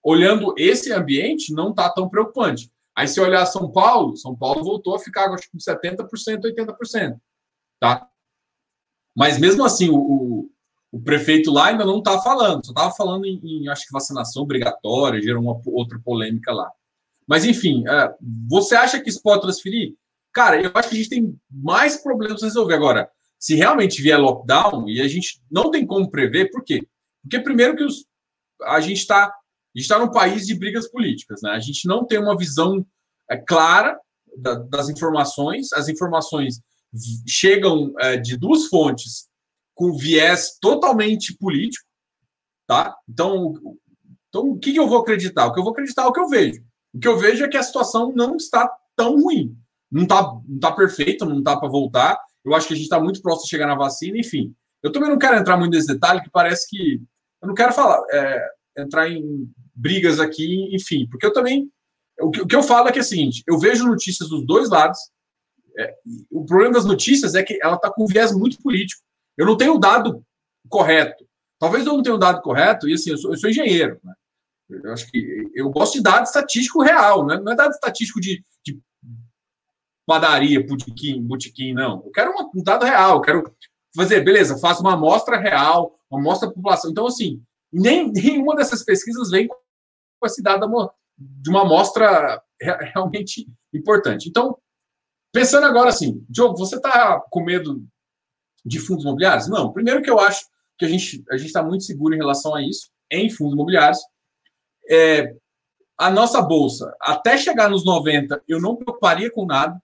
[0.04, 2.70] olhando esse ambiente, não está tão preocupante.
[2.94, 7.18] Aí, se olhar São Paulo, São Paulo voltou a ficar, acho que com 70%, 80%.
[7.80, 8.06] Tá?
[9.16, 10.50] Mas mesmo assim, o, o,
[10.92, 14.42] o prefeito lá ainda não está falando, só estava falando em, em, acho que vacinação
[14.42, 16.70] obrigatória, gerou uma outra polêmica lá.
[17.26, 18.14] Mas, enfim, é,
[18.46, 19.96] você acha que isso pode transferir?
[20.32, 22.74] Cara, eu acho que a gente tem mais problemas a resolver.
[22.74, 26.86] Agora, se realmente vier lockdown, e a gente não tem como prever, por quê?
[27.22, 28.06] Porque, primeiro, que os,
[28.62, 29.32] a gente está
[29.74, 31.50] está num país de brigas políticas, né?
[31.50, 32.84] A gente não tem uma visão
[33.30, 33.98] é, clara
[34.36, 36.60] da, das informações, as informações
[37.26, 39.28] chegam é, de duas fontes
[39.74, 41.86] com viés totalmente político,
[42.66, 42.94] tá?
[43.08, 43.54] Então,
[44.28, 45.46] então o que eu vou acreditar?
[45.46, 46.62] O que eu vou acreditar é o que eu vejo.
[46.94, 49.56] O que eu vejo é que a situação não está tão ruim.
[49.92, 52.18] Não está não tá perfeita, não está para voltar.
[52.42, 54.54] Eu acho que a gente está muito próximo de chegar na vacina, enfim.
[54.82, 57.00] Eu também não quero entrar muito nesse detalhe, que parece que.
[57.42, 58.02] Eu não quero falar.
[58.10, 61.70] É, entrar em brigas aqui, enfim, porque eu também.
[62.20, 64.44] O que, o que eu falo é que é o seguinte: eu vejo notícias dos
[64.46, 64.98] dois lados.
[65.78, 65.94] É,
[66.30, 69.02] o problema das notícias é que ela está com um viés muito político.
[69.36, 70.22] Eu não tenho o dado
[70.68, 71.24] correto.
[71.58, 73.98] Talvez eu não tenha o dado correto, e assim, eu sou, eu sou engenheiro.
[74.02, 74.12] Né?
[74.82, 77.40] Eu acho que eu gosto de dado estatístico real, né?
[77.42, 78.80] não é dado estatístico de, de
[80.06, 82.02] padaria, botequim, botequim, não.
[82.04, 83.56] Eu quero um dado real, eu quero
[83.94, 86.90] fazer, beleza, faço uma amostra real, uma amostra da população.
[86.90, 90.66] Então, assim, nem nenhuma dessas pesquisas vem com esse dado
[91.16, 94.28] de uma amostra realmente importante.
[94.28, 94.56] Então,
[95.32, 97.84] pensando agora assim, Diogo, você está com medo
[98.64, 99.48] de fundos imobiliários?
[99.48, 99.72] Não.
[99.72, 100.46] Primeiro que eu acho
[100.78, 104.00] que a gente a está muito seguro em relação a isso, em fundos imobiliários.
[104.90, 105.34] É,
[105.98, 109.80] a nossa bolsa, até chegar nos 90, eu não preocuparia com nada.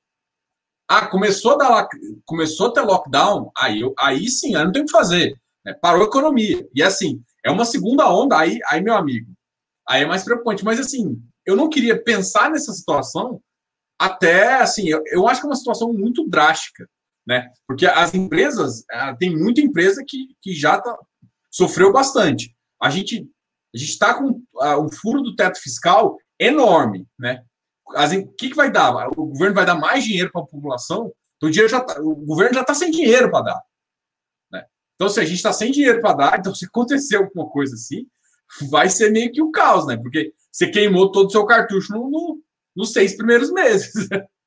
[0.89, 1.89] Ah, começou a, dar,
[2.25, 5.39] começou a ter lockdown, aí, eu, aí sim, aí não tem o que fazer.
[5.65, 5.75] Né?
[5.75, 6.67] Parou a economia.
[6.75, 9.31] E assim, é uma segunda onda, aí, aí, meu amigo,
[9.87, 10.65] aí é mais preocupante.
[10.65, 13.41] Mas assim, eu não queria pensar nessa situação
[14.01, 16.89] até, assim, eu, eu acho que é uma situação muito drástica,
[17.27, 17.51] né?
[17.67, 20.97] Porque as empresas, ah, tem muita empresa que, que já tá,
[21.51, 22.55] sofreu bastante.
[22.81, 23.29] A gente
[23.75, 27.45] a está com uh, um furo do teto fiscal enorme, né?
[27.91, 29.09] O que, que vai dar?
[29.17, 31.13] O governo vai dar mais dinheiro para a população?
[31.37, 33.63] Então, o, dinheiro já tá, o governo já está sem dinheiro para dar.
[34.53, 34.65] Né?
[34.95, 38.07] Então, se a gente está sem dinheiro para dar, então se acontecer alguma coisa assim,
[38.71, 39.97] vai ser meio que o um caos, né?
[39.97, 42.43] Porque você queimou todo o seu cartucho no, no,
[42.77, 43.93] nos seis primeiros meses.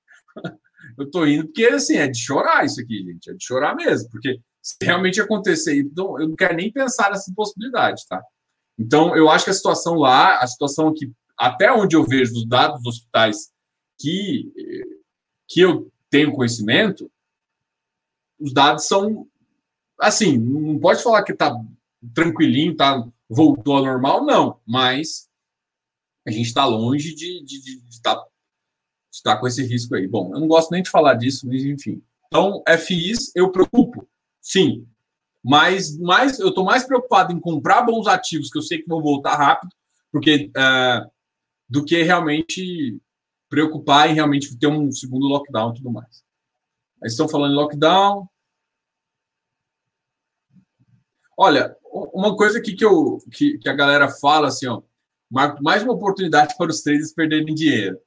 [0.97, 3.29] Eu estou indo porque, assim, é de chorar isso aqui, gente.
[3.29, 4.09] É de chorar mesmo.
[4.09, 8.21] Porque se realmente acontecer, então, eu não quero nem pensar nessa possibilidade, tá?
[8.77, 12.45] Então, eu acho que a situação lá, a situação aqui, até onde eu vejo dos
[12.45, 13.51] dados dos hospitais
[13.97, 14.51] que,
[15.47, 17.11] que eu tenho conhecimento,
[18.39, 19.27] os dados são
[19.99, 21.59] assim, não pode falar que está
[22.13, 25.27] tranquilinho, tá, voltou ao normal, não, mas
[26.27, 27.43] a gente está longe de
[27.89, 28.25] estar tá,
[29.11, 30.07] de tá com esse risco aí.
[30.07, 32.03] Bom, eu não gosto nem de falar disso, mas enfim.
[32.27, 34.07] Então, FIs, eu preocupo?
[34.39, 34.87] Sim,
[35.43, 39.01] mas mais, eu estou mais preocupado em comprar bons ativos que eu sei que vão
[39.01, 39.71] voltar rápido,
[40.11, 41.09] porque uh,
[41.71, 43.01] do que realmente
[43.49, 46.21] preocupar em realmente ter um segundo lockdown e tudo mais.
[47.01, 48.27] Eles estão falando em lockdown.
[51.37, 51.75] Olha,
[52.13, 54.81] uma coisa aqui que, eu, que, que a galera fala assim, ó,
[55.29, 57.97] mais uma oportunidade para os traders perderem dinheiro.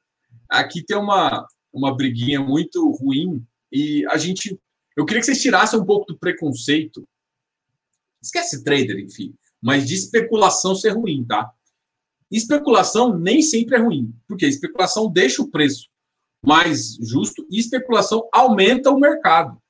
[0.49, 4.61] Aqui tem uma, uma briguinha muito ruim e a gente.
[4.95, 7.05] Eu queria que vocês tirassem um pouco do preconceito
[8.25, 9.35] Esquece trader, enfim.
[9.61, 11.53] Mas de especulação ser ruim, tá?
[12.31, 15.89] Especulação nem sempre é ruim, porque especulação deixa o preço
[16.45, 19.61] mais justo e especulação aumenta o mercado.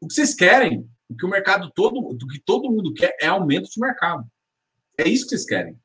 [0.00, 3.26] O que vocês querem, o que o mercado todo, o que todo mundo quer é
[3.26, 4.24] aumento de mercado.
[4.98, 5.78] É isso que vocês querem.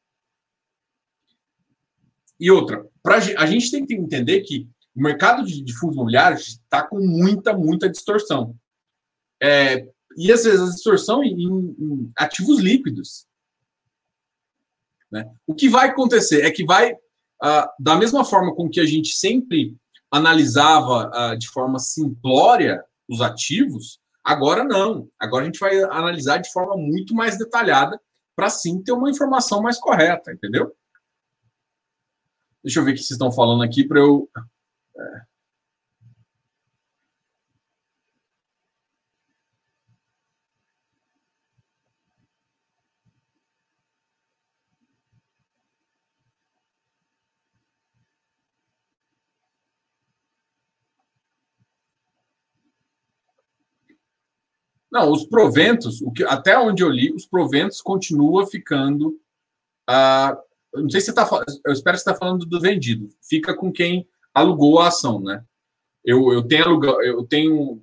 [2.39, 6.47] E outra, pra, a gente tem que entender que o mercado de, de fundos imobiliários
[6.47, 8.55] está com muita, muita distorção.
[9.41, 9.87] É,
[10.17, 13.25] e às vezes a distorção em, em ativos líquidos.
[15.11, 15.29] Né?
[15.47, 16.95] O que vai acontecer é que vai,
[17.41, 19.75] ah, da mesma forma com que a gente sempre
[20.11, 25.09] analisava ah, de forma simplória os ativos, agora não.
[25.19, 27.99] Agora a gente vai analisar de forma muito mais detalhada
[28.35, 30.71] para sim ter uma informação mais correta, entendeu?
[32.63, 34.29] Deixa eu ver o que vocês estão falando aqui para eu.
[34.97, 35.28] É.
[54.99, 59.17] Não, os proventos, o que, até onde eu li, os proventos continua ficando.
[59.89, 60.35] Uh,
[60.81, 63.07] não sei se você está Eu espero que você está falando do vendido.
[63.21, 65.41] Fica com quem alugou a ação, né?
[66.03, 67.81] Eu, eu tenho alugar, eu tenho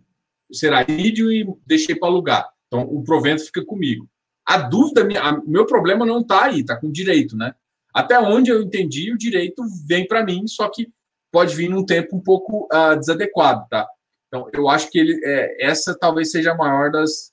[0.52, 2.48] será ídio e deixei para alugar.
[2.66, 4.09] Então o provento fica comigo.
[4.44, 7.55] A dúvida, a, meu problema não está aí, está com direito, né?
[7.94, 10.88] Até onde eu entendi, o direito vem para mim, só que
[11.33, 13.88] pode vir num tempo um pouco uh, desadequado, tá?
[14.37, 17.33] Então, eu acho que ele, é, essa talvez seja a maior das.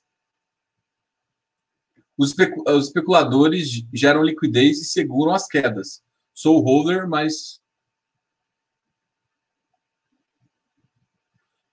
[2.16, 2.34] Os,
[2.68, 6.02] os especuladores geram liquidez e seguram as quedas.
[6.32, 7.60] Sou holder, mas.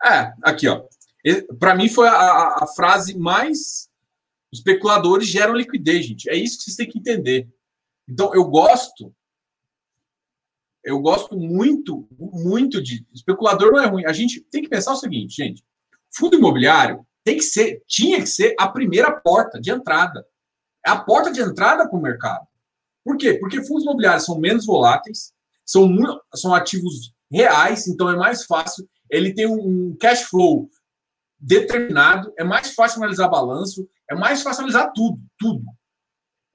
[0.03, 0.83] É, aqui, ó.
[1.59, 3.89] Para mim foi a, a frase mais.
[4.51, 6.29] Os especuladores geram liquidez, gente.
[6.29, 7.47] É isso que vocês têm que entender.
[8.07, 9.15] Então, eu gosto
[10.83, 13.05] eu gosto muito, muito de.
[13.13, 14.05] Especulador não é ruim.
[14.05, 15.63] A gente tem que pensar o seguinte, gente:
[16.09, 20.25] fundo imobiliário tem que ser, tinha que ser a primeira porta de entrada.
[20.85, 22.47] É a porta de entrada para o mercado.
[23.03, 23.35] Por quê?
[23.35, 25.31] Porque fundos imobiliários são menos voláteis,
[25.65, 25.89] são,
[26.33, 28.87] são ativos reais, então é mais fácil.
[29.09, 30.69] Ele tem um cash flow
[31.39, 35.63] determinado, é mais fácil analisar balanço, é mais fácil analisar tudo, tudo.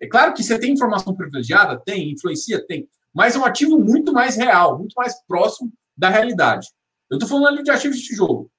[0.00, 4.12] É claro que você tem informação privilegiada, tem, influencia, tem mas é um ativo muito
[4.12, 6.68] mais real, muito mais próximo da realidade.
[7.10, 8.50] Eu estou falando ali de ativos de tijolo.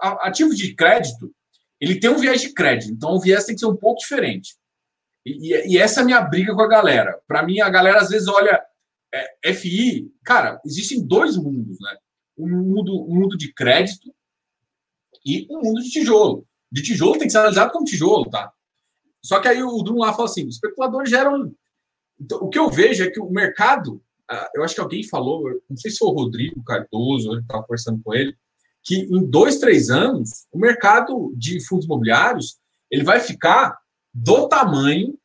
[0.00, 1.30] Ativo de crédito,
[1.78, 4.56] ele tem um viés de crédito, então o viés tem que ser um pouco diferente.
[5.26, 7.20] E, e, essa é a minha briga com a galera.
[7.26, 8.64] Para mim, a galera às vezes olha
[9.12, 11.98] é, FI, cara, existem dois mundos, né?
[12.38, 14.10] Um mundo, um mundo de crédito
[15.22, 16.46] e um mundo de tijolo.
[16.72, 18.50] De tijolo tem que ser analisado como tijolo, tá?
[19.22, 21.52] Só que aí o Drum lá fala assim: os especuladores geram.
[22.20, 25.44] Então, o que eu vejo é que o mercado, ah, eu acho que alguém falou,
[25.68, 28.36] não sei se foi o Rodrigo Cardoso, eu estava conversando com ele,
[28.82, 32.58] que em dois, três anos, o mercado de fundos imobiliários
[32.90, 33.78] ele vai ficar
[34.12, 35.18] do tamanho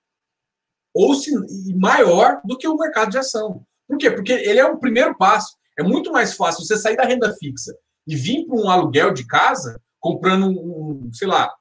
[0.93, 1.32] ou se,
[1.75, 3.65] maior do que o mercado de ação.
[3.88, 4.12] Por quê?
[4.12, 5.56] Porque ele é o primeiro passo.
[5.77, 7.75] É muito mais fácil você sair da renda fixa
[8.06, 11.51] e vir para um aluguel de casa comprando um, sei lá,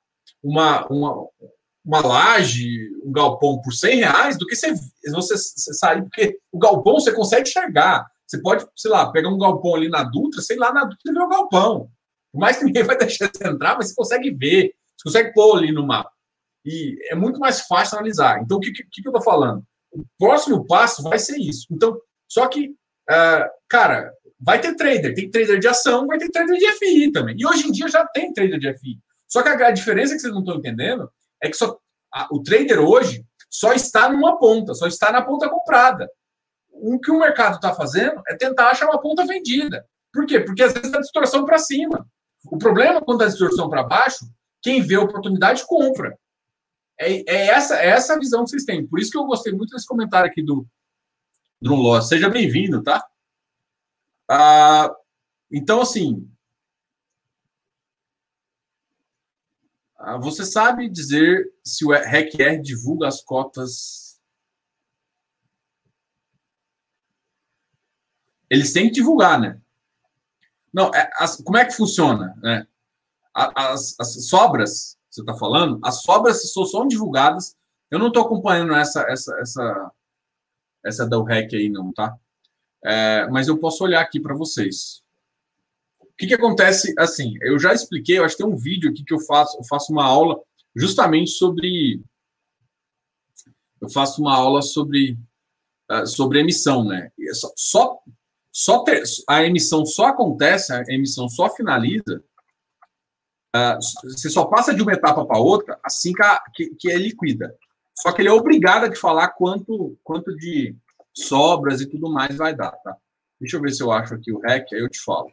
[0.42, 1.29] uma, uma,
[1.85, 6.59] uma laje, um galpão por 100 reais, do que você, você, você sair, porque o
[6.59, 8.07] galpão você consegue enxergar.
[8.27, 11.21] Você pode, sei lá, pegar um galpão ali na Dutra, sei lá, na Dutra ver
[11.21, 11.90] o galpão.
[12.33, 15.59] Por mais que ninguém vai deixar você entrar, mas você consegue ver, você consegue pôr
[15.59, 16.11] ali no mapa.
[16.64, 18.40] E é muito mais fácil analisar.
[18.40, 19.62] Então, o que, que, que eu estou falando?
[19.92, 21.66] O próximo passo vai ser isso.
[21.71, 22.68] Então, só que,
[23.11, 25.14] uh, cara, vai ter trader.
[25.14, 27.37] Tem trader de ação, vai ter trader de FI também.
[27.37, 28.99] E hoje em dia já tem trader de FI.
[29.29, 31.11] Só que a, a diferença que vocês não estão entendendo
[31.42, 31.78] é que só,
[32.12, 36.09] a, o trader hoje só está numa ponta, só está na ponta comprada.
[36.70, 39.85] O que o mercado está fazendo é tentar achar uma ponta vendida.
[40.12, 40.40] Por quê?
[40.40, 42.07] Porque às vezes a distorção para cima.
[42.46, 44.24] O problema quando a distorção para baixo,
[44.62, 46.16] quem vê a oportunidade compra.
[46.98, 48.87] É, é, essa, é essa a visão que vocês têm.
[48.87, 50.66] Por isso que eu gostei muito desse comentário aqui do
[51.61, 52.09] Drum Loss.
[52.09, 53.05] Seja bem-vindo, tá?
[54.31, 54.94] Ah,
[55.50, 56.33] então, assim,
[59.92, 64.21] Ah, você sabe dizer se o RECR divulga as cotas?
[68.51, 69.61] Eles têm que divulgar, né?
[70.73, 72.35] Não, é, as, como é que funciona?
[72.43, 72.67] Né?
[73.35, 77.57] As, as sobras, você está falando, as sobras só são divulgadas.
[77.91, 79.93] Eu não estou acompanhando essa, essa, essa,
[80.85, 82.17] essa da REC aí, não, tá?
[82.85, 85.02] É, mas eu posso olhar aqui para vocês
[86.22, 86.94] que, que acontece?
[86.96, 89.64] Assim, eu já expliquei, eu acho que tem um vídeo aqui que eu faço, eu
[89.64, 90.40] faço uma aula
[90.74, 92.00] justamente sobre.
[93.80, 95.18] Eu faço uma aula sobre,
[95.90, 97.11] uh, sobre emissão, né?
[97.32, 97.98] Só, só,
[98.52, 102.22] só ter, a emissão só acontece, a emissão só finaliza.
[103.54, 106.96] Uh, você só passa de uma etapa para outra assim que, a, que, que é
[106.96, 107.52] liquida.
[107.94, 110.76] Só que ele é obrigado a te falar quanto, quanto de
[111.12, 112.96] sobras e tudo mais vai dar, tá?
[113.40, 115.32] Deixa eu ver se eu acho aqui o REC, aí eu te falo.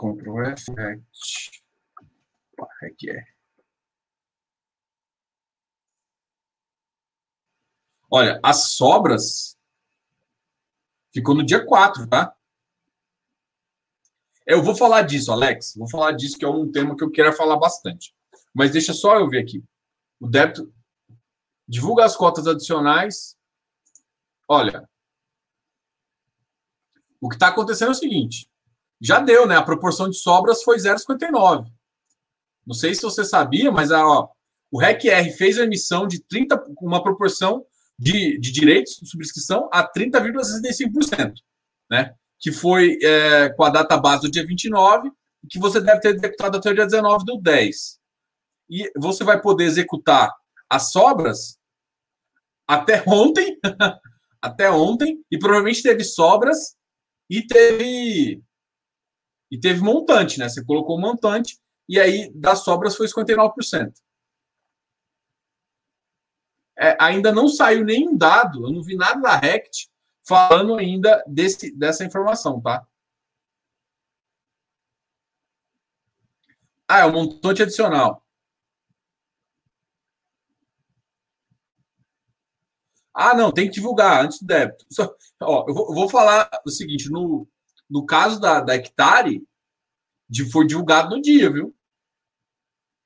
[0.00, 0.64] Ctrl F,
[2.80, 3.26] requer.
[8.10, 9.58] Olha, as sobras
[11.12, 12.34] ficou no dia 4, tá?
[14.46, 15.74] Eu vou falar disso, Alex.
[15.76, 18.14] Vou falar disso, que é um tema que eu quero falar bastante.
[18.54, 19.62] Mas deixa só eu ver aqui.
[20.18, 20.72] O débito.
[21.68, 23.38] Divulga as cotas adicionais.
[24.48, 24.88] Olha.
[27.20, 28.49] O que está acontecendo é o seguinte:
[29.00, 29.56] já deu, né?
[29.56, 31.66] A proporção de sobras foi 0,59.
[32.66, 34.28] Não sei se você sabia, mas a, ó,
[34.70, 37.64] o REC-R fez a emissão de 30, uma proporção
[37.98, 41.34] de, de direitos de subscrição a 30,65%,
[41.90, 42.14] né?
[42.38, 45.10] Que foi é, com a data base do dia 29,
[45.48, 47.98] que você deve ter executado até o dia 19 do 10.
[48.70, 50.32] E você vai poder executar
[50.68, 51.58] as sobras
[52.68, 53.58] até ontem,
[54.40, 56.76] até ontem, e provavelmente teve sobras
[57.28, 58.42] e teve
[59.50, 60.48] e teve montante, né?
[60.48, 61.58] Você colocou montante
[61.88, 63.92] e aí das sobras foi 59%.
[66.78, 69.90] É, ainda não saiu nenhum dado, eu não vi nada da Rect
[70.26, 72.86] falando ainda desse, dessa informação, tá?
[76.88, 78.24] Ah, é o montante adicional.
[83.14, 84.84] Ah, não, tem que divulgar antes do débito.
[84.90, 87.46] Só, ó, eu vou, eu vou falar o seguinte: no,
[87.90, 89.42] no caso da, da Hectare,
[90.28, 91.74] de, foi divulgado no dia, viu?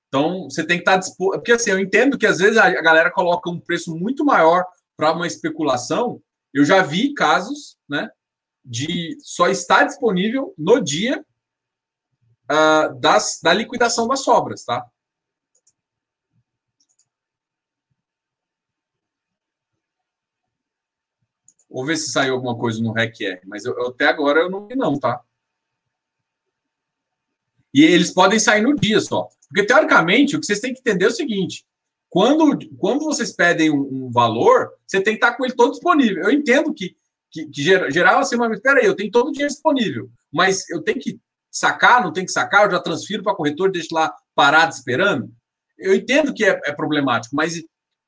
[0.09, 1.39] Então, você tem que estar disposto.
[1.39, 4.65] Porque assim, eu entendo que às vezes a galera coloca um preço muito maior
[4.97, 6.23] para uma especulação.
[6.53, 8.11] Eu já vi casos, né?
[8.65, 11.25] De só estar disponível no dia
[12.45, 14.87] uh, das, da liquidação das sobras, tá?
[21.75, 24.77] Vou ver se saiu alguma coisa no REC-R, mas eu, até agora eu não vi,
[24.77, 25.21] não, tá?
[27.75, 29.29] E eles podem sair no dia só.
[29.49, 31.67] Porque, teoricamente, o que vocês têm que entender é o seguinte:
[32.09, 36.23] quando, quando vocês pedem um, um valor, você tem que estar com ele todo disponível.
[36.23, 36.97] Eu entendo que,
[37.29, 40.81] que, que geral assim, mas espera aí, eu tenho todo o dinheiro disponível, mas eu
[40.81, 41.19] tenho que
[41.51, 45.29] sacar, não tem que sacar, eu já transfiro para corretor, deixo lá parado esperando.
[45.77, 47.61] Eu entendo que é, é problemático, mas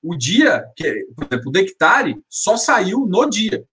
[0.09, 3.67] o dia, que, por exemplo, o Dectare só saiu no dia.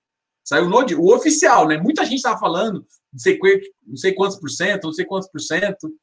[0.43, 0.99] Saiu no dia.
[0.99, 1.77] O oficial, né?
[1.77, 3.39] Muita gente estava falando, não sei,
[3.85, 5.93] não sei quantos por cento, não sei quantos por cento,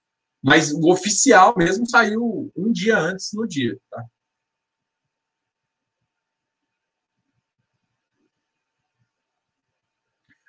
[0.42, 3.78] mas o oficial mesmo saiu um dia antes no dia.
[3.90, 4.04] Tá?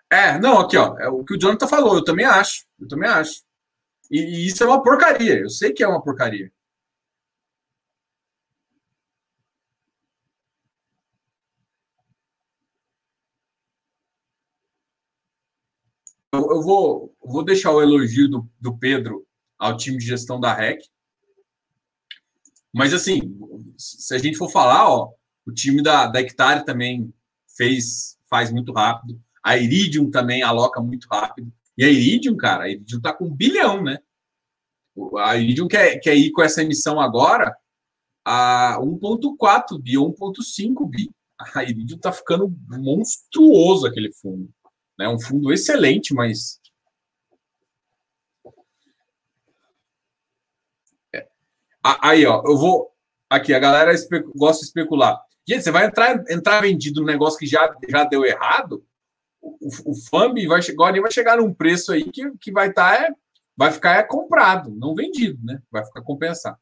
[0.09, 3.09] É, não, aqui, ó, é o que o Jonathan falou, eu também acho, eu também
[3.09, 3.43] acho.
[4.11, 6.51] E, e isso é uma porcaria, eu sei que é uma porcaria.
[16.62, 19.26] Eu, vou, vou deixar o elogio do, do Pedro
[19.57, 20.80] ao time de gestão da REC.
[22.72, 23.36] Mas, assim,
[23.76, 25.12] se a gente for falar, ó,
[25.43, 27.12] o time da, da Hectare também
[27.57, 29.20] fez, faz muito rápido.
[29.43, 31.51] A Iridium também aloca muito rápido.
[31.76, 33.97] E a Iridium, cara, a Iridium está com um bilhão, né?
[35.18, 37.57] A Iridium quer, quer ir com essa emissão agora
[38.24, 41.09] a 1,4 bi, 1,5 bi.
[41.55, 44.47] A Iridium está ficando monstruoso aquele fundo.
[45.00, 45.10] É né?
[45.10, 46.60] um fundo excelente, mas.
[51.14, 51.28] É.
[51.84, 52.92] Aí, ó, eu vou.
[53.30, 53.92] Aqui, a galera
[54.36, 55.20] gosta de especular.
[55.48, 58.86] Gente, você vai entrar, entrar vendido no negócio que já, já deu errado?
[59.42, 63.04] o, o FAMB vai, agora vai chegar num preço aí que, que vai estar tá,
[63.04, 63.10] é,
[63.58, 65.62] vai ficar é comprado, não vendido, né?
[65.72, 66.58] Vai ficar compensado.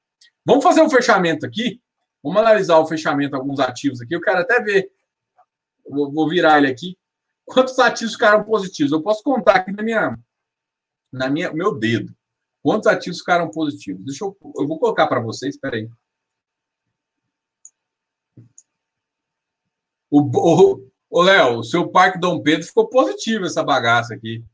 [0.45, 1.81] Vamos fazer um fechamento aqui.
[2.23, 4.15] Vamos analisar o fechamento alguns ativos aqui.
[4.15, 4.89] Eu quero até ver.
[5.87, 6.97] Vou, vou virar ele aqui.
[7.51, 8.91] Quantos ativos ficaram positivos?
[8.91, 10.19] Eu posso contar aqui na minha,
[11.11, 12.13] na minha, meu dedo.
[12.61, 14.05] Quantos ativos ficaram positivos?
[14.05, 15.55] Deixa eu, eu vou colocar para vocês.
[15.55, 15.89] Espera aí.
[20.11, 24.45] O, o, Ô, Léo, o seu Parque Dom Pedro ficou positivo essa bagaça aqui.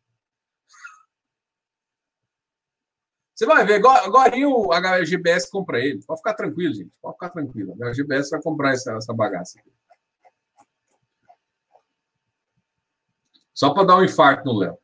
[3.34, 6.02] Você vai ver, agora, agora o HGBS compra ele.
[6.06, 6.94] Pode ficar tranquilo, gente.
[7.02, 7.74] Pode ficar tranquilo.
[7.74, 9.70] O HGBS vai comprar essa, essa bagaça aqui.
[13.56, 14.78] Só para dar um infarto no Léo.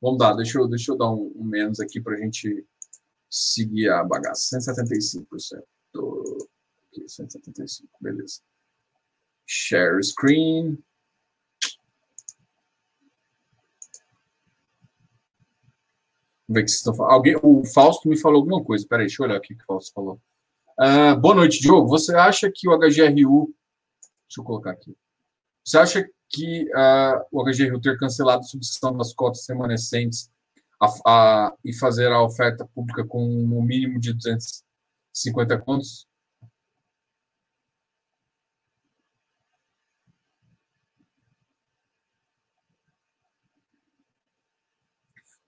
[0.00, 2.66] Vamos dar, deixa eu, deixa eu dar um, um menos aqui para a gente
[3.30, 4.60] seguir a bagaça.
[4.60, 5.64] 175%.
[6.92, 8.42] Aqui, 175, beleza.
[9.46, 10.78] Share screen.
[16.46, 17.12] Vamos ver o que vocês estão falando.
[17.12, 18.86] Alguém, o Fausto me falou alguma coisa.
[18.86, 20.20] Peraí, deixa eu olhar aqui o que o Fausto falou.
[20.78, 21.88] Uh, boa noite, Diogo.
[21.88, 23.54] Você acha que o HGRU.
[24.28, 24.94] Deixa eu colocar aqui.
[25.64, 30.30] Você acha que uh, o HGRU ter cancelado a subscrição das cotas remanescentes
[30.80, 36.06] a, a, e fazer a oferta pública com um mínimo de 250 contos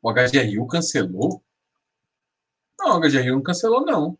[0.06, 1.42] O HGRU cancelou?
[2.78, 4.16] Não, o HGRU não cancelou, não.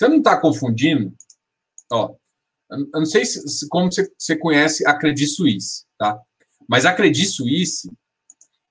[0.00, 1.14] Você não está confundindo?
[1.92, 2.16] Ó,
[2.70, 6.18] eu não sei se, como você, você conhece a Credit Suisse, tá?
[6.66, 7.92] Mas a Credit Suisse,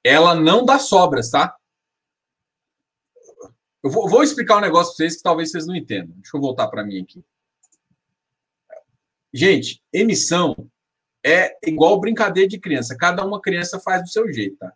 [0.03, 1.55] ela não dá sobras, tá?
[3.83, 6.15] Eu vou, vou explicar um negócio para vocês que talvez vocês não entendam.
[6.17, 7.23] Deixa eu voltar para mim aqui.
[9.31, 10.67] Gente, emissão
[11.23, 12.97] é igual brincadeira de criança.
[12.97, 14.73] Cada uma criança faz do seu jeito, tá?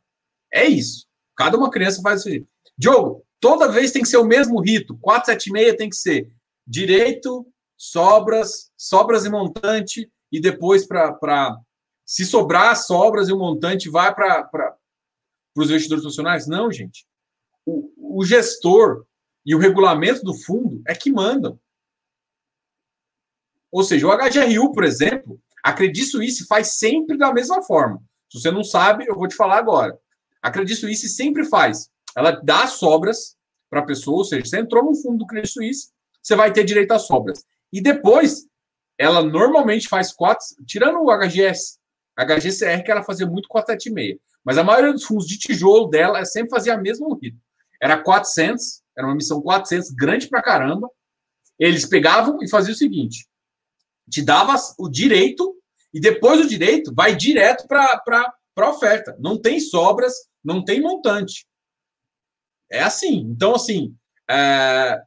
[0.54, 1.08] É isso.
[1.36, 2.48] Cada uma criança faz do seu jeito.
[2.78, 4.96] Diogo, toda vez tem que ser o mesmo rito.
[5.00, 6.32] 476 tem que ser
[6.66, 7.46] direito,
[7.78, 11.58] sobras, sobras e montante, e depois para.
[12.06, 14.78] Se sobrar sobras e o montante, vai para
[15.56, 16.48] os investidores profissionais?
[16.48, 17.06] Não, gente.
[17.66, 19.06] O, o gestor
[19.46, 21.60] e o regulamento do fundo é que mandam.
[23.72, 28.04] Ou seja, o HGRU, por exemplo, a Credit Suisse faz sempre da mesma forma.
[28.30, 29.98] Se você não sabe, eu vou te falar agora.
[30.42, 31.90] A Credit Suisse sempre faz.
[32.16, 33.38] Ela dá sobras
[33.70, 35.93] para a pessoa, ou seja, você entrou no fundo do Credit Suisse,
[36.24, 37.44] você vai ter direito às sobras.
[37.72, 38.48] E depois,
[38.98, 41.78] ela normalmente faz quatro, tirando o HGS,
[42.18, 44.20] HGCR, que ela fazia muito 476.
[44.44, 47.42] Mas a maioria dos fundos de tijolo dela sempre fazia a mesma ritmo.
[47.82, 50.90] Era 400, era uma missão 400, grande pra caramba.
[51.60, 53.28] Eles pegavam e faziam o seguinte:
[54.10, 55.56] te dava o direito
[55.94, 59.16] e depois do direito vai direto para a oferta.
[59.20, 60.14] Não tem sobras,
[60.44, 61.46] não tem montante.
[62.72, 63.20] É assim.
[63.30, 63.96] Então, assim,
[64.30, 65.02] é,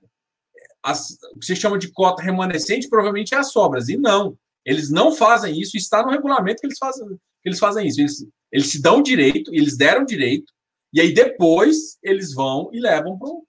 [0.86, 3.88] as, o que se chama de cota remanescente provavelmente é as sobras.
[3.88, 5.76] E não, eles não fazem isso.
[5.76, 8.00] Está no regulamento que eles fazem, que eles fazem isso.
[8.00, 10.52] Eles, eles te dão direito, eles deram direito,
[10.92, 13.44] e aí depois eles vão e levam para o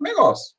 [0.00, 0.54] negócio.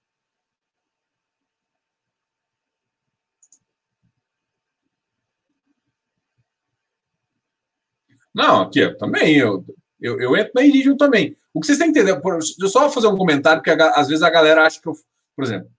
[8.33, 9.65] Não, aqui, eu, também, eu,
[9.99, 11.37] eu, eu entro na Iridium também.
[11.53, 14.23] O que vocês têm que entender, deixa eu só fazer um comentário, porque às vezes
[14.23, 14.93] a galera acha que eu,
[15.35, 15.69] por exemplo,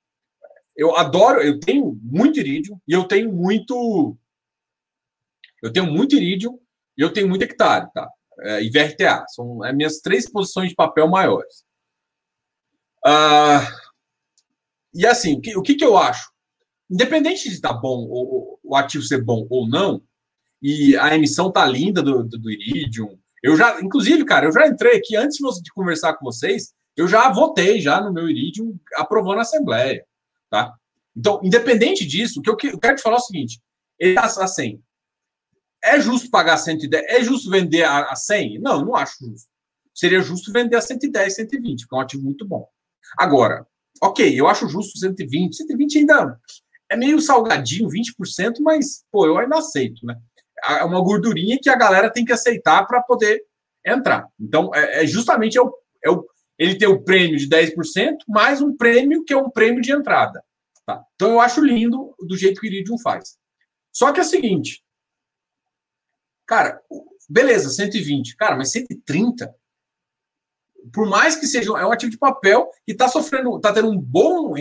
[0.76, 4.16] eu adoro, eu tenho muito Iridium e eu tenho muito.
[5.62, 6.58] Eu tenho muito Iridium
[6.96, 8.08] e eu tenho muito hectare, tá?
[8.40, 9.24] É, e VRTA.
[9.28, 11.64] São as minhas três posições de papel maiores.
[13.04, 13.66] Ah,
[14.92, 16.30] e assim, o que, que eu acho?
[16.90, 20.02] Independente de estar tá bom, ou, o ativo ser bom ou não,
[20.60, 23.18] e a emissão tá linda do, do, do Iridium.
[23.42, 27.30] Eu já, inclusive, cara, eu já entrei aqui antes de conversar com vocês, eu já
[27.30, 30.04] votei já no meu Iridium aprovando a Assembleia,
[30.50, 30.74] tá?
[31.16, 33.60] Então, independente disso, o que eu quero te falar é o seguinte:
[33.98, 34.82] ele está a 100.
[35.82, 37.04] É justo pagar 110?
[37.08, 38.60] É justo vender a, a 100?
[38.60, 39.48] Não, não acho justo.
[39.94, 42.68] Seria justo vender a 110, 120, porque é um ativo muito bom.
[43.16, 43.66] Agora,
[44.02, 45.56] ok, eu acho justo 120.
[45.56, 46.38] 120 ainda
[46.90, 50.16] é meio salgadinho, 20%, mas, pô, eu ainda aceito, né?
[50.66, 53.42] É uma gordurinha que a galera tem que aceitar para poder
[53.84, 54.26] entrar.
[54.38, 55.72] Então, é, é justamente é o,
[56.04, 56.10] é
[56.58, 60.42] ele tem o prêmio de 10%, mais um prêmio que é um prêmio de entrada.
[60.84, 61.02] Tá?
[61.14, 63.36] Então, eu acho lindo do jeito que o Iridium faz.
[63.92, 64.82] Só que é o seguinte,
[66.46, 66.80] cara,
[67.28, 69.54] beleza, 120, cara, mas 130,
[70.92, 73.98] por mais que seja é um ativo de papel que está sofrendo, está tendo um
[73.98, 74.54] bom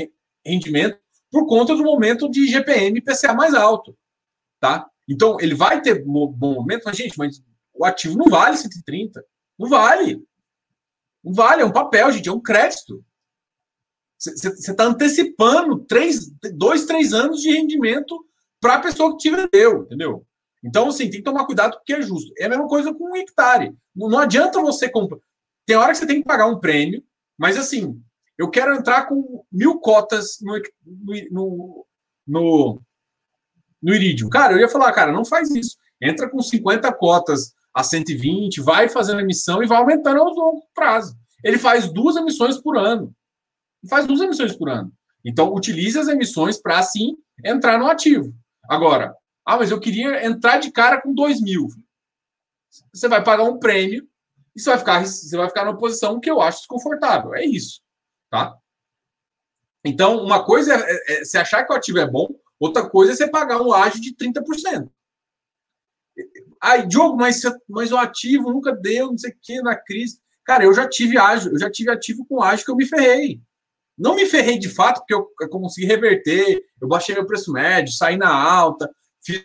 [0.45, 0.97] rendimento
[1.31, 3.95] por conta do momento de GPM e PCA mais alto,
[4.59, 4.89] tá?
[5.07, 7.43] Então, ele vai ter bom momento, mas, gente, mas
[7.73, 9.23] o ativo não vale 130.
[9.59, 10.25] Não vale.
[11.25, 13.03] Vale, é um papel, gente, é um crédito.
[14.17, 18.25] Você está antecipando três, dois, três anos de rendimento
[18.61, 20.25] para a pessoa que te vendeu, entendeu?
[20.63, 22.31] Então, assim, tem que tomar cuidado porque é justo.
[22.37, 23.75] É a mesma coisa com um hectare.
[23.95, 25.19] Não, não adianta você comprar.
[25.65, 27.03] Tem hora que você tem que pagar um prêmio,
[27.37, 28.01] mas assim,
[28.37, 30.59] eu quero entrar com mil cotas no,
[31.31, 31.85] no,
[32.27, 32.81] no,
[33.81, 34.29] no.
[34.29, 35.77] Cara, eu ia falar, cara, não faz isso.
[36.01, 41.13] Entra com 50 cotas a 120, vai fazendo emissão e vai aumentando ao longo prazo.
[41.43, 43.13] Ele faz duas emissões por ano.
[43.89, 44.93] Faz duas emissões por ano.
[45.25, 48.33] Então, utilize as emissões para, assim, entrar no ativo.
[48.69, 49.13] Agora,
[49.45, 51.67] ah, mas eu queria entrar de cara com 2 mil.
[52.93, 54.07] Você vai pagar um prêmio
[54.55, 57.35] e você vai ficar, você vai ficar numa posição que eu acho desconfortável.
[57.35, 57.81] É isso.
[58.29, 58.57] Tá?
[59.83, 63.11] Então, uma coisa é, é, é se achar que o ativo é bom, outra coisa
[63.11, 64.89] é você pagar um ágio de 30%.
[66.61, 70.19] Ai, Diogo, mas, mas o ativo nunca deu, não sei o quê, na crise.
[70.43, 73.41] Cara, eu já tive ágio, eu já tive ativo com ágio que eu me ferrei.
[73.97, 78.17] Não me ferrei de fato, porque eu, consegui reverter, eu baixei meu preço médio, saí
[78.17, 78.89] na alta,
[79.23, 79.41] fiz,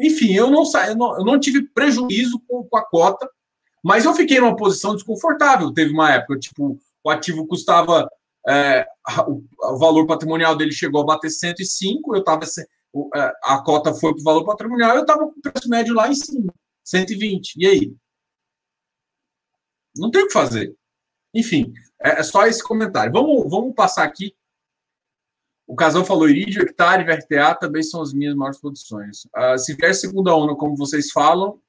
[0.00, 3.28] enfim, eu não, saí, eu não, eu não tive prejuízo com, com, a cota,
[3.84, 5.72] mas eu fiquei numa posição desconfortável.
[5.72, 8.08] Teve uma época, tipo, o ativo custava,
[8.48, 8.86] é,
[9.28, 12.44] o, valor patrimonial dele chegou a bater 105, eu estava,
[13.42, 16.14] a cota foi para o valor patrimonial, eu estava com o preço médio lá em
[16.14, 16.52] cima,
[16.84, 17.56] 120.
[17.56, 17.96] E aí?
[19.96, 20.76] Não tem o que fazer.
[21.34, 21.72] Enfim,
[22.02, 23.12] é, é só esse comentário.
[23.12, 24.34] Vamos, vamos passar aqui.
[25.66, 29.24] O Casal falou Iridio, Hectare, VRTA também são as minhas maiores produções.
[29.36, 31.60] Uh, se vier segunda onda, como vocês falam,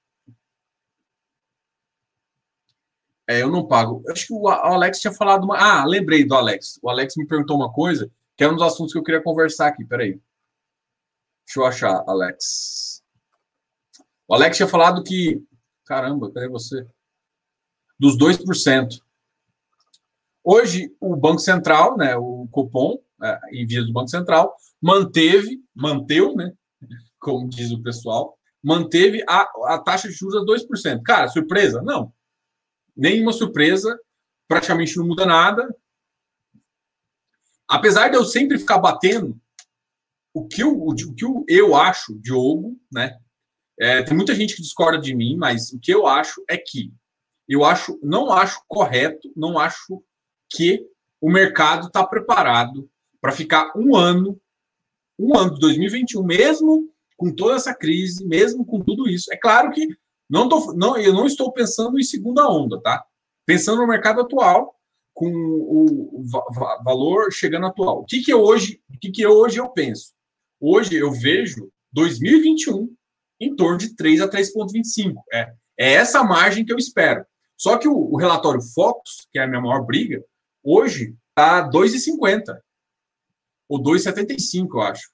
[3.27, 4.03] é, eu não pago.
[4.09, 5.57] Acho que o Alex tinha falado uma.
[5.57, 6.79] Ah, lembrei do Alex.
[6.81, 9.67] O Alex me perguntou uma coisa, que era um dos assuntos que eu queria conversar
[9.67, 9.83] aqui.
[9.83, 10.19] Peraí.
[11.47, 13.01] Deixa eu achar, Alex.
[14.27, 15.41] O Alex tinha falado que.
[15.85, 16.85] Caramba, cadê você?
[17.97, 19.01] Dos 2%.
[20.43, 26.35] Hoje, o Banco Central, né, o Copom, é, em via do Banco Central, manteve, manteu,
[26.35, 26.53] né,
[27.17, 31.01] como diz o pessoal, manteve a, a taxa de juros a 2%.
[31.01, 31.81] Cara, surpresa?
[31.81, 32.13] Não.
[32.95, 33.97] Nenhuma surpresa,
[34.49, 35.73] praticamente não muda nada.
[37.69, 39.39] Apesar de eu sempre ficar batendo,
[40.37, 43.17] o que eu, o que eu acho, Diogo, né?
[43.79, 46.91] É, tem muita gente que discorda de mim, mas o que eu acho é que
[47.47, 50.03] eu acho, não acho correto, não acho
[50.49, 50.85] que
[51.21, 52.89] o mercado está preparado
[53.21, 54.39] para ficar um ano,
[55.17, 59.31] um ano de 2021, mesmo com toda essa crise, mesmo com tudo isso.
[59.33, 59.87] É claro que
[60.29, 63.03] não tô, não, eu não estou pensando em segunda onda, tá?
[63.45, 64.75] Pensando no mercado atual,
[65.13, 66.23] com o,
[66.83, 68.01] valor chegando atual.
[68.01, 70.16] O que que hoje, o que que hoje eu penso?
[70.59, 72.93] Hoje eu vejo 2021
[73.39, 75.15] em torno de 3 a 3,25.
[75.31, 77.25] É, é essa margem que eu espero.
[77.55, 80.23] Só que o, o relatório Focus, que é a minha maior briga,
[80.69, 82.59] Hoje está 2,50
[83.69, 85.09] ou 2,75, eu acho.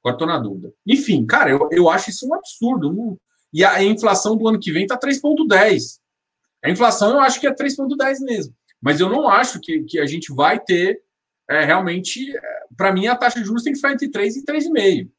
[0.00, 0.72] Agora estou na dúvida.
[0.86, 3.18] Enfim, cara, eu, eu acho isso um absurdo.
[3.52, 5.98] E a inflação do ano que vem está 3,10.
[6.64, 8.54] A inflação eu acho que é 3,10 mesmo.
[8.80, 11.02] Mas eu não acho que, que a gente vai ter
[11.48, 12.32] é, realmente.
[12.76, 15.10] Para mim, a taxa de juros tem que ficar entre 3 e 3,5.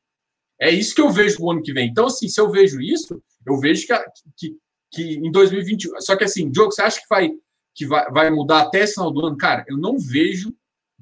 [0.59, 1.89] É isso que eu vejo no ano que vem.
[1.89, 3.93] Então, assim, se eu vejo isso, eu vejo que,
[4.37, 4.57] que
[4.91, 6.01] que em 2021.
[6.01, 7.31] Só que assim, Diogo, você acha que vai,
[7.73, 9.37] que vai, vai mudar até esse final do ano?
[9.37, 10.53] Cara, eu não vejo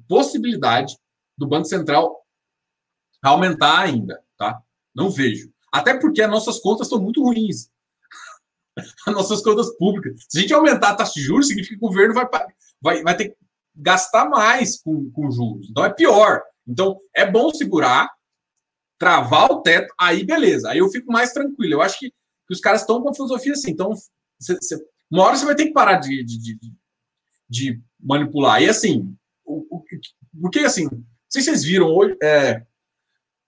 [0.08, 0.96] possibilidade
[1.36, 2.16] do Banco Central
[3.22, 4.60] aumentar ainda, tá?
[4.94, 5.52] Não vejo.
[5.72, 7.68] Até porque as nossas contas estão muito ruins.
[9.06, 10.24] As nossas contas públicas.
[10.28, 12.26] Se a gente aumentar a taxa de juros, significa que o governo vai,
[12.80, 13.36] vai, vai ter que
[13.74, 15.68] gastar mais com, com juros.
[15.70, 16.42] Então é pior.
[16.66, 18.10] Então é bom segurar,
[18.98, 20.70] travar o teto, aí beleza.
[20.70, 21.74] Aí eu fico mais tranquilo.
[21.74, 23.70] Eu acho que, que os caras estão com a filosofia assim.
[23.70, 23.92] Então,
[24.38, 24.76] cê, cê,
[25.10, 26.74] uma hora você vai ter que parar de, de, de,
[27.48, 28.62] de manipular.
[28.62, 29.14] E assim,
[29.44, 29.84] o, o,
[30.40, 32.64] porque assim, não sei se vocês viram hoje, é,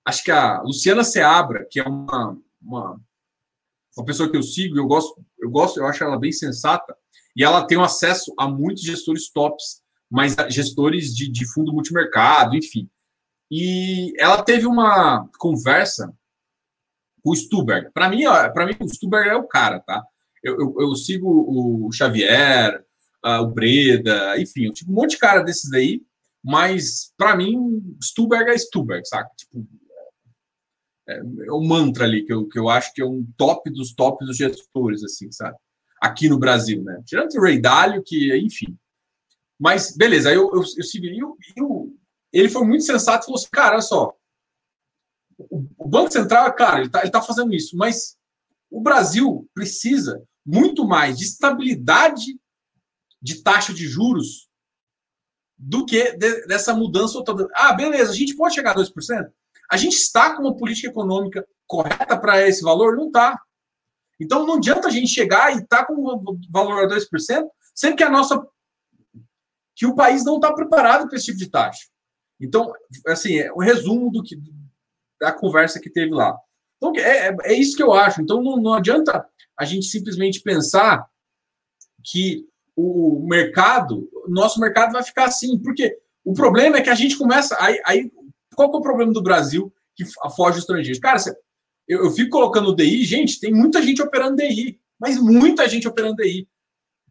[0.05, 3.01] acho que a Luciana Seabra, que é uma, uma,
[3.97, 6.97] uma pessoa que eu sigo, eu gosto, eu gosto, eu acho ela bem sensata,
[7.37, 9.82] e ela tem um acesso a muitos gestores tops,
[10.13, 12.87] mas gestores de, de fundo multimercado, enfim.
[13.51, 16.13] E ela teve uma conversa
[17.23, 17.91] com o Stuberg.
[17.95, 20.05] Para mim, para mim, o Stuberg é o cara, tá?
[20.45, 22.85] Eu, eu, eu sigo o Xavier,
[23.25, 26.03] o Breda, enfim, eu um monte de cara desses daí,
[26.45, 29.31] mas para mim, Stuberg é Stuberg, saca?
[29.35, 29.67] Tipo,
[31.09, 33.95] é, é um mantra ali que eu, que eu acho que é um top dos
[33.95, 35.57] tops dos gestores, assim, sabe?
[36.03, 37.01] Aqui no Brasil, né?
[37.07, 38.77] Tirando o Ray Dalio, que, enfim.
[39.63, 41.17] Mas, beleza, aí eu, eu, eu.
[41.17, 41.97] Eu, eu,
[42.33, 44.13] ele foi muito sensato e falou assim: cara, olha só.
[45.39, 48.17] O, o Banco Central, cara, ele tá, ele tá fazendo isso, mas
[48.69, 52.41] o Brasil precisa muito mais de estabilidade
[53.23, 54.49] de taxa de juros
[55.57, 57.23] do que de, dessa mudança.
[57.55, 59.31] Ah, beleza, a gente pode chegar a 2%?
[59.71, 62.97] A gente está com uma política econômica correta para esse valor?
[62.97, 63.41] Não está.
[64.21, 67.97] Então não adianta a gente chegar e estar tá com o valor a 2%, sendo
[67.97, 68.45] que a nossa
[69.83, 71.89] que o país não está preparado para esse tipo de taxa.
[72.41, 72.73] Então,
[73.09, 74.41] assim, é um resumo do que
[75.21, 76.39] da conversa que teve lá.
[76.77, 78.23] Então, é, é, é isso que eu acho.
[78.23, 79.27] Então, não, não adianta
[79.59, 81.05] a gente simplesmente pensar
[82.05, 87.19] que o mercado, nosso mercado vai ficar assim, porque o problema é que a gente
[87.19, 87.57] começa.
[87.59, 88.13] Aí, aí
[88.55, 90.05] qual que é o problema do Brasil que
[90.37, 91.01] foge os estrangeiros?
[91.01, 91.19] Cara,
[91.89, 96.23] eu, eu fico colocando DI, gente, tem muita gente operando DI, mas muita gente operando
[96.23, 96.49] DI.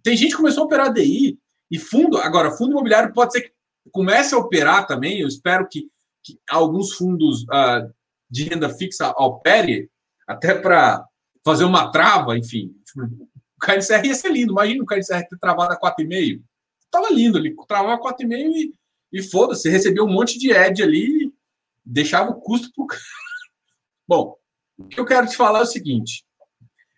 [0.02, 1.38] Tem gente que começou a operar DI
[1.72, 3.52] e fundo, agora, fundo imobiliário pode ser que
[3.92, 5.22] comece a operar também.
[5.22, 5.88] Eu espero que,
[6.24, 7.92] que alguns fundos uh,
[8.30, 9.90] de renda fixa opere,
[10.28, 11.04] até para
[11.44, 12.76] fazer uma trava, enfim.
[12.86, 14.52] Tipo, o KNCR ia ser lindo.
[14.52, 16.42] Imagina o KNCR ter travado a 4,5.
[16.92, 18.74] Tava lindo ali, travava a 4,5 e
[19.12, 21.34] e foda-se, recebeu um monte de ad ali,
[21.84, 22.88] deixava o custo pro
[24.08, 24.38] Bom,
[24.78, 26.26] o que eu quero te falar é o seguinte: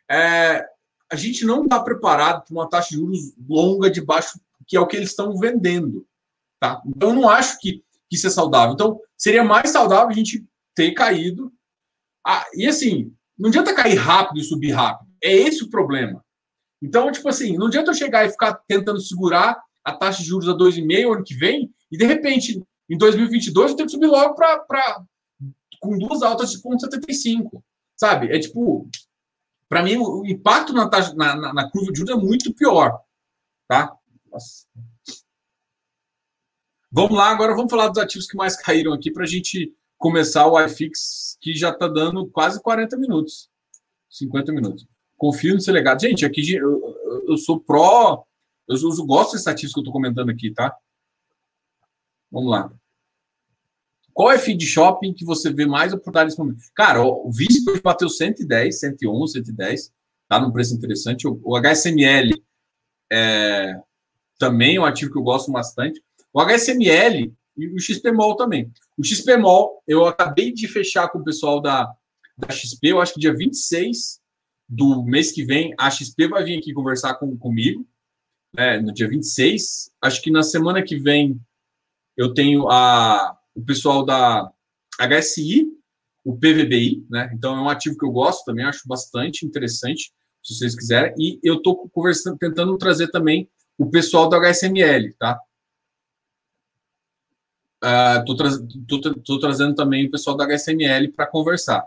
[0.10, 0.66] é,
[1.12, 4.80] a gente não está preparado para uma taxa de juros longa de baixo, que é
[4.80, 6.06] o que eles estão vendendo.
[6.60, 6.82] Tá?
[6.86, 8.74] Então, eu não acho que, que isso é saudável.
[8.74, 10.46] Então, seria mais saudável a gente
[10.76, 11.52] ter caído.
[12.26, 15.10] Ah, e assim, não adianta cair rápido e subir rápido.
[15.22, 16.24] É esse o problema.
[16.82, 20.48] Então, tipo assim, não adianta eu chegar e ficar tentando segurar a taxa de juros
[20.48, 24.36] a 2,5 ano que vem e, de repente, em 2022, eu tenho que subir logo
[24.36, 25.04] para
[25.80, 27.62] com duas altas de 0,75.
[27.96, 28.36] Sabe?
[28.36, 28.90] É tipo,
[29.70, 33.00] para mim, o impacto na, taxa, na, na, na, curva de juros é muito pior.
[33.68, 33.96] Tá?
[34.34, 34.66] Nossa.
[36.92, 40.48] Vamos lá, agora vamos falar dos ativos que mais caíram aqui para a gente começar
[40.48, 43.50] o iFix, que já está dando quase 40 minutos.
[44.10, 44.88] 50 minutos.
[45.16, 46.02] Confio no ser legado.
[46.02, 48.26] Gente, aqui eu, eu sou pró.
[48.68, 50.76] Eu, eu gosto desse ativo que eu estou comentando aqui, tá?
[52.32, 52.72] Vamos lá.
[54.14, 56.62] Qual é feed shopping que você vê mais oportunidade nesse momento?
[56.76, 59.94] Cara, o Visco bateu 110, 111, 110,
[60.28, 61.28] tá num preço interessante.
[61.28, 62.44] O, o HSML
[63.12, 63.82] é
[64.38, 66.02] também é um ativo que eu gosto bastante.
[66.34, 68.72] O HSML e o XPMOL também.
[68.98, 71.94] O XPMOL, eu acabei de fechar com o pessoal da,
[72.38, 74.22] da XP, eu acho que dia 26
[74.68, 77.86] do mês que vem, a XP vai vir aqui conversar com, comigo,
[78.56, 79.92] né, no dia 26.
[80.02, 81.40] Acho que na semana que vem
[82.18, 84.52] eu tenho a, o pessoal da
[85.00, 85.68] HSI,
[86.24, 87.32] o PVBI, né?
[87.34, 91.14] Então é um ativo que eu gosto também, acho bastante interessante, se vocês quiserem.
[91.18, 95.40] E eu estou conversando, tentando trazer também o pessoal do HSML, tá?
[98.20, 101.86] Estou uh, tra trazendo também o pessoal da HSML para conversar.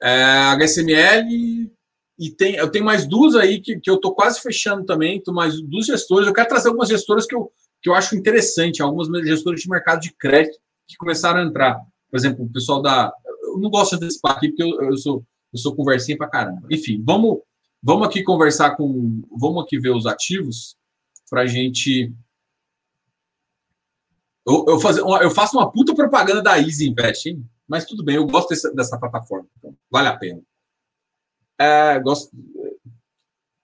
[0.00, 1.70] É, HSML
[2.18, 5.32] e tem, eu tenho mais duas aí que, que eu estou quase fechando também, tô
[5.32, 6.26] mais duas gestores.
[6.26, 7.50] Eu quero trazer algumas gestoras que eu,
[7.80, 11.80] que eu acho interessante, algumas gestores de mercado de crédito que começaram a entrar.
[12.10, 13.12] Por exemplo, o pessoal da.
[13.44, 16.66] Eu não gosto de antecipar aqui, porque eu, eu, sou, eu sou conversinha pra caramba.
[16.70, 17.38] Enfim, vamos,
[17.82, 19.22] vamos aqui conversar com.
[19.30, 20.76] Vamos aqui ver os ativos
[21.30, 22.12] para a gente.
[24.46, 27.44] Eu, eu, eu faço uma puta propaganda da Easy Invest, hein?
[27.66, 29.46] Mas tudo bem, eu gosto dessa, dessa plataforma.
[29.58, 30.42] Então vale a pena.
[31.60, 32.30] É, gosto,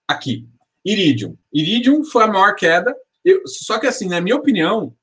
[0.07, 0.47] aqui.
[0.83, 1.37] Iridium.
[1.51, 2.95] Iridium foi a maior queda.
[3.23, 4.95] Eu, só que, assim, na minha opinião,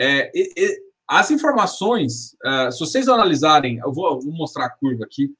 [0.00, 0.76] é, é,
[1.06, 5.34] as informações, uh, se vocês analisarem, eu vou, vou, mostrar a curva aqui.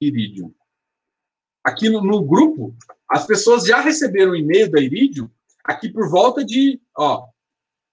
[0.00, 0.54] Iridium.
[1.68, 2.74] Aqui no, no grupo,
[3.10, 5.28] as pessoas já receberam o e-mail da Iridium
[5.62, 7.26] aqui por volta de, ó,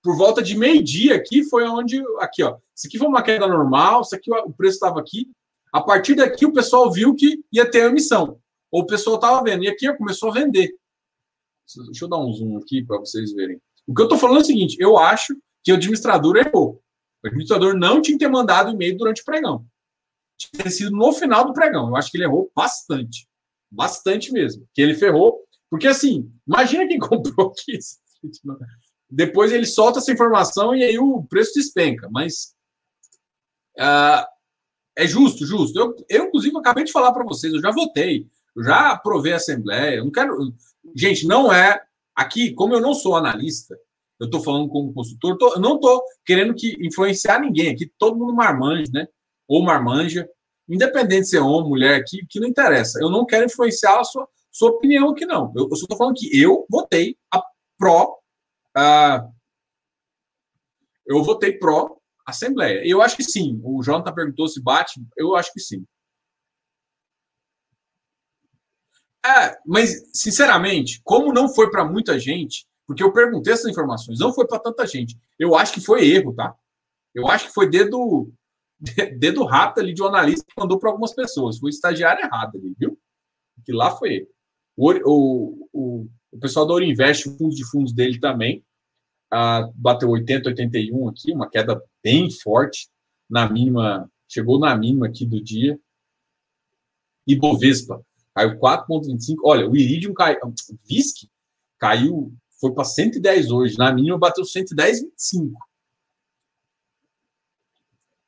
[0.02, 4.02] por volta de meio-dia aqui foi onde, aqui, ó, isso aqui foi uma queda normal,
[4.02, 5.30] isso aqui o preço estava aqui.
[5.74, 8.40] A partir daqui o pessoal viu que ia ter emissão.
[8.72, 9.66] Ou o pessoal estava vendo.
[9.66, 10.74] E aqui começou a vender.
[11.86, 13.60] Deixa eu dar um zoom aqui para vocês verem.
[13.86, 16.82] O que eu estou falando é o seguinte: eu acho que o administrador errou.
[17.24, 19.66] O administrador não tinha que ter mandado e-mail durante o pregão.
[20.38, 21.90] Tinha sido no final do pregão.
[21.90, 23.28] Eu acho que ele errou bastante.
[23.72, 24.68] Bastante mesmo.
[24.74, 25.44] Que ele ferrou.
[25.70, 27.78] Porque assim, imagina quem comprou aqui.
[29.10, 32.10] Depois ele solta essa informação e aí o preço despenca.
[32.12, 32.56] Mas
[33.78, 34.26] uh,
[34.96, 35.78] é justo, justo.
[35.78, 38.28] Eu, eu, inclusive, acabei de falar para vocês, eu já votei.
[38.56, 40.04] Eu já aprovei a Assembleia.
[40.04, 40.38] Não quero.
[40.96, 41.82] Gente, não é.
[42.16, 43.78] Aqui, como eu não sou analista,
[44.20, 48.18] eu estou falando como consultor, tô, eu não estou querendo que influenciar ninguém aqui, todo
[48.18, 49.08] mundo marmanja, né?
[49.48, 50.28] Ou marmanja,
[50.68, 53.00] independente se é homem, mulher, que, que não interessa.
[53.02, 55.52] Eu não quero influenciar a sua, sua opinião aqui, não.
[55.56, 57.42] Eu, eu só estou falando que eu votei a
[57.78, 58.18] pró.
[61.06, 62.82] Eu votei pró Assembleia.
[62.84, 63.62] Eu acho que sim.
[63.64, 65.00] O Jonathan perguntou se bate.
[65.16, 65.86] Eu acho que sim.
[69.24, 74.34] É, mas, sinceramente, como não foi para muita gente, porque eu perguntei essas informações, não
[74.34, 75.18] foi para tanta gente.
[75.38, 76.56] Eu acho que foi erro, tá?
[77.14, 78.32] Eu acho que foi dedo,
[79.18, 81.58] dedo rato ali de um analista que mandou para algumas pessoas.
[81.58, 82.98] Foi o estagiário errado ali, viu?
[83.64, 84.28] Que lá foi erro.
[84.78, 88.64] O, o, o, pessoal da Orinvest, o fundo de fundos dele também,
[89.34, 92.90] uh, bateu 80, 81 aqui, uma queda bem forte
[93.30, 95.80] na mínima, chegou na mínima aqui do dia.
[97.26, 98.06] E Bovespa,
[98.36, 99.38] caiu 4,25.
[99.44, 100.40] Olha, o Iridium caiu.
[100.44, 100.54] O
[100.88, 101.28] VISC
[101.80, 103.78] caiu, foi para 110 hoje.
[103.78, 105.54] Na mínima bateu 110,25.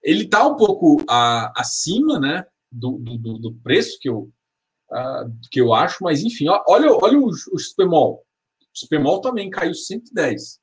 [0.08, 4.32] Ele está um pouco a, acima né, do, do, do, preço que eu,
[5.51, 8.26] que eu acho, mas enfim, olha, olha o, o Spemol.
[8.74, 10.62] O Spemol também caiu 110.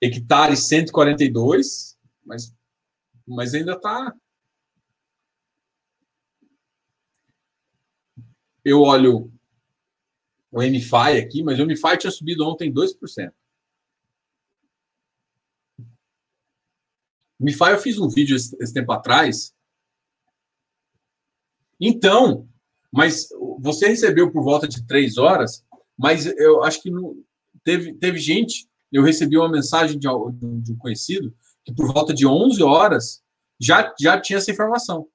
[0.00, 2.54] Hectares 142, mas,
[3.26, 4.14] mas ainda está
[8.64, 9.32] eu olho
[10.52, 13.32] o MFI aqui, mas o MFI tinha subido ontem 2%.
[17.38, 19.54] O MFI eu fiz um vídeo esse, esse tempo atrás.
[21.80, 22.48] Então,
[22.92, 23.28] mas
[23.58, 25.64] você recebeu por volta de três horas,
[25.98, 27.16] mas eu acho que não,
[27.64, 30.06] teve, teve gente, eu recebi uma mensagem de,
[30.62, 33.22] de um conhecido que por volta de 11 horas
[33.60, 35.08] já, já tinha essa informação.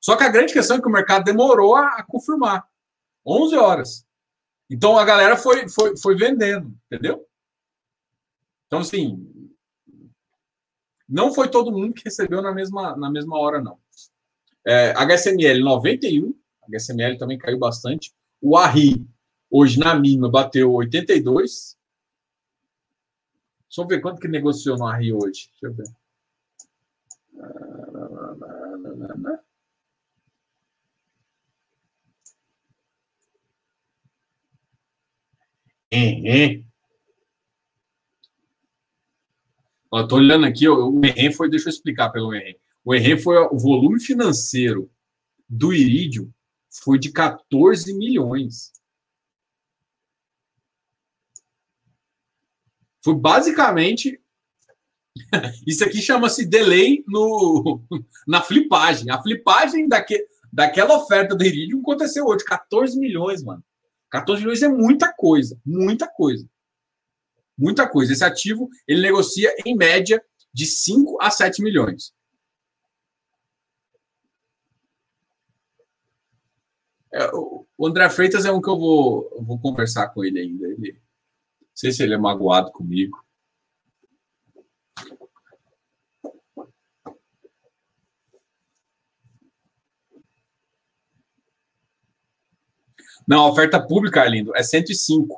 [0.00, 2.64] Só que a grande questão é que o mercado demorou a, a confirmar.
[3.26, 4.06] 11 horas.
[4.70, 7.26] Então a galera foi, foi, foi vendendo, entendeu?
[8.66, 9.32] Então, assim,
[11.08, 13.78] não foi todo mundo que recebeu na mesma, na mesma hora, não.
[14.66, 16.34] É, HSML 91,
[16.68, 18.12] HSML também caiu bastante.
[18.40, 19.06] O ARRI,
[19.50, 21.76] hoje na mínima, bateu 82.
[23.68, 25.50] Só ver quanto que negociou no ARRI hoje.
[25.52, 25.86] Deixa eu ver.
[39.98, 40.04] Ehem.
[40.04, 42.56] Estou olhando aqui, o Ehem foi, deixa eu explicar pelo Ehem.
[42.84, 44.90] O Ehem foi o volume financeiro
[45.48, 46.32] do Irídio
[46.82, 48.72] foi de 14 milhões.
[53.02, 54.20] Foi basicamente
[55.66, 57.80] isso aqui chama-se delay no,
[58.26, 59.10] na flipagem.
[59.10, 63.64] A flipagem daque, daquela oferta do Iridium aconteceu hoje, 14 milhões, mano.
[64.10, 66.48] 14 milhões é muita coisa, muita coisa.
[67.56, 68.12] Muita coisa.
[68.12, 72.14] Esse ativo, ele negocia em média de 5 a 7 milhões.
[77.12, 80.66] É, o André Freitas é um que eu vou, vou conversar com ele ainda.
[80.66, 83.24] Ele, não sei se ele é magoado comigo.
[93.26, 95.36] Não, a oferta pública, Arlindo, é 105,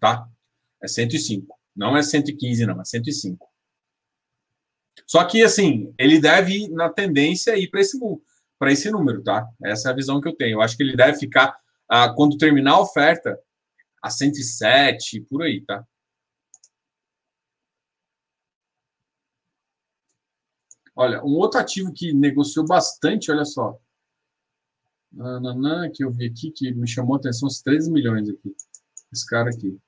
[0.00, 0.26] tá?
[0.82, 1.56] É 105.
[1.74, 3.48] Não é 115, não, é 105.
[5.06, 7.98] Só que, assim, ele deve ir na tendência ir para esse,
[8.66, 9.48] esse número, tá?
[9.64, 10.56] Essa é a visão que eu tenho.
[10.56, 11.56] Eu acho que ele deve ficar,
[11.88, 13.38] ah, quando terminar a oferta,
[14.02, 15.84] a 107, por aí, tá?
[20.94, 23.78] Olha, um outro ativo que negociou bastante, olha só,
[25.12, 28.54] Nananã, que eu vi aqui, que me chamou a atenção os 13 milhões aqui.
[29.12, 29.78] Esse cara aqui.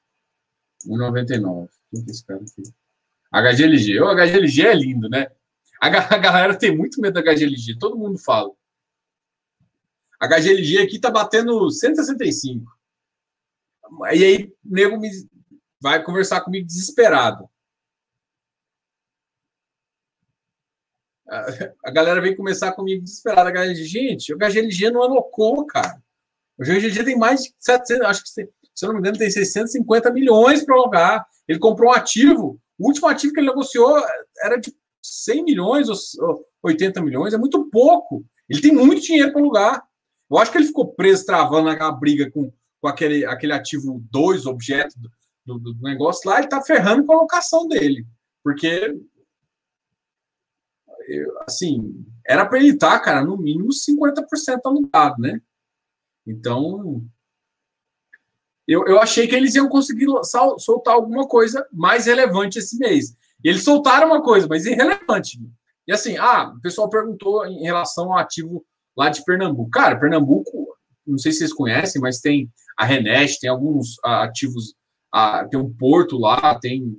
[0.87, 1.69] 1,99.
[1.91, 2.63] Quem que é esse cara aqui?
[3.33, 4.01] HGLG.
[4.01, 5.29] O HGLG é lindo, né?
[5.81, 8.51] A, a galera tem muito medo da HGLG, todo mundo fala.
[10.21, 12.65] A HGLG aqui tá batendo 165.
[14.13, 15.11] E aí, o nego me
[15.81, 17.49] vai conversar comigo desesperado.
[21.85, 23.51] A galera vem começar comigo desesperada.
[23.51, 26.03] HGLG, gente, o HGLG não alocou, cara.
[26.57, 30.13] O HGLG tem mais de 700, acho que, se eu não me engano, tem 650
[30.13, 31.27] milhões para alocar.
[31.47, 33.97] Ele comprou um ativo, o último ativo que ele negociou
[34.43, 38.25] era de 100 milhões ou 80 milhões, é muito pouco.
[38.49, 39.87] Ele tem muito dinheiro para alugar.
[40.31, 44.47] Eu acho que ele ficou preso, travando aquela briga com, com aquele, aquele ativo 2,
[44.47, 44.95] objeto
[45.45, 48.07] do, do, do, negócio lá, e está ferrando com a alocação dele.
[48.43, 48.99] Porque,
[51.47, 55.41] assim, era para ele estar, tá, cara, no mínimo 50% alugado, né?
[56.27, 57.05] Então,
[58.67, 60.07] eu, eu achei que eles iam conseguir
[60.59, 63.15] soltar alguma coisa mais relevante esse mês.
[63.43, 65.39] E eles soltaram uma coisa, mas irrelevante.
[65.87, 68.65] E assim, ah, o pessoal perguntou em relação ao ativo
[68.97, 69.71] lá de Pernambuco.
[69.71, 70.75] Cara, Pernambuco,
[71.07, 74.75] não sei se vocês conhecem, mas tem a Renest, tem alguns ativos,
[75.51, 76.99] tem um porto lá, tem.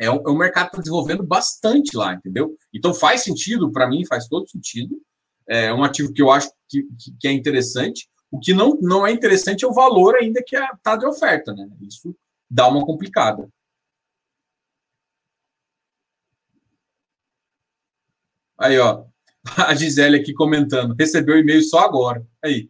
[0.00, 2.56] É um, é um mercado está desenvolvendo bastante lá, entendeu?
[2.74, 5.00] Então faz sentido, para mim, faz todo sentido.
[5.48, 8.08] É um ativo que eu acho que, que, que é interessante.
[8.34, 11.68] O que não, não é interessante é o valor ainda que está de oferta, né?
[11.80, 12.12] Isso
[12.50, 13.48] dá uma complicada.
[18.58, 19.04] Aí, ó,
[19.68, 22.26] a Gisele aqui comentando, recebeu e-mail só agora.
[22.44, 22.68] Aí.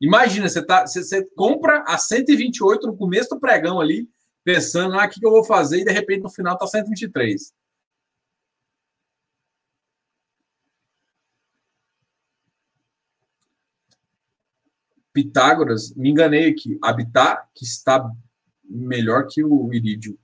[0.00, 4.08] Imagina, você, tá, você, você compra a 128 no começo do pregão ali,
[4.42, 5.80] pensando, ah, o que, que eu vou fazer?
[5.80, 7.52] E de repente no final tá 123.
[15.16, 16.78] Pitágoras, me enganei aqui.
[16.82, 18.06] Habitat que está
[18.62, 20.18] melhor que o irídio.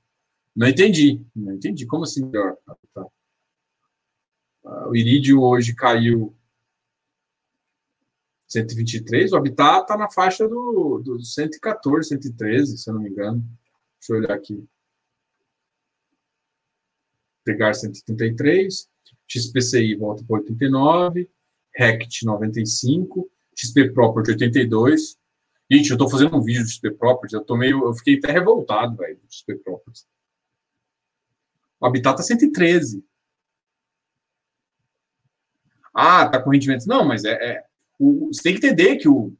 [0.54, 1.24] Não entendi.
[1.34, 1.86] Não entendi.
[1.86, 2.58] Como assim melhor?
[4.62, 6.36] Uh, o irídio hoje caiu
[8.46, 9.32] 123.
[9.32, 13.42] O Habitat está na faixa do, do 114, 113, se eu não me engano.
[13.98, 14.62] Deixa eu olhar aqui.
[17.42, 18.90] Pegar 133.
[19.26, 21.30] XPCI volta para 89.
[21.74, 23.32] RECT 95.
[23.56, 25.18] XP Property 82.
[25.70, 28.32] Gente, eu tô fazendo um vídeo de XP Property, eu tô meio, eu fiquei até
[28.32, 30.02] revoltado, velho, do XP Property.
[31.80, 33.04] O Habitat tá 113.
[35.94, 36.86] Ah, tá com rendimento.
[36.86, 37.64] Não, mas é, é
[37.98, 39.34] o, você tem que entender que o,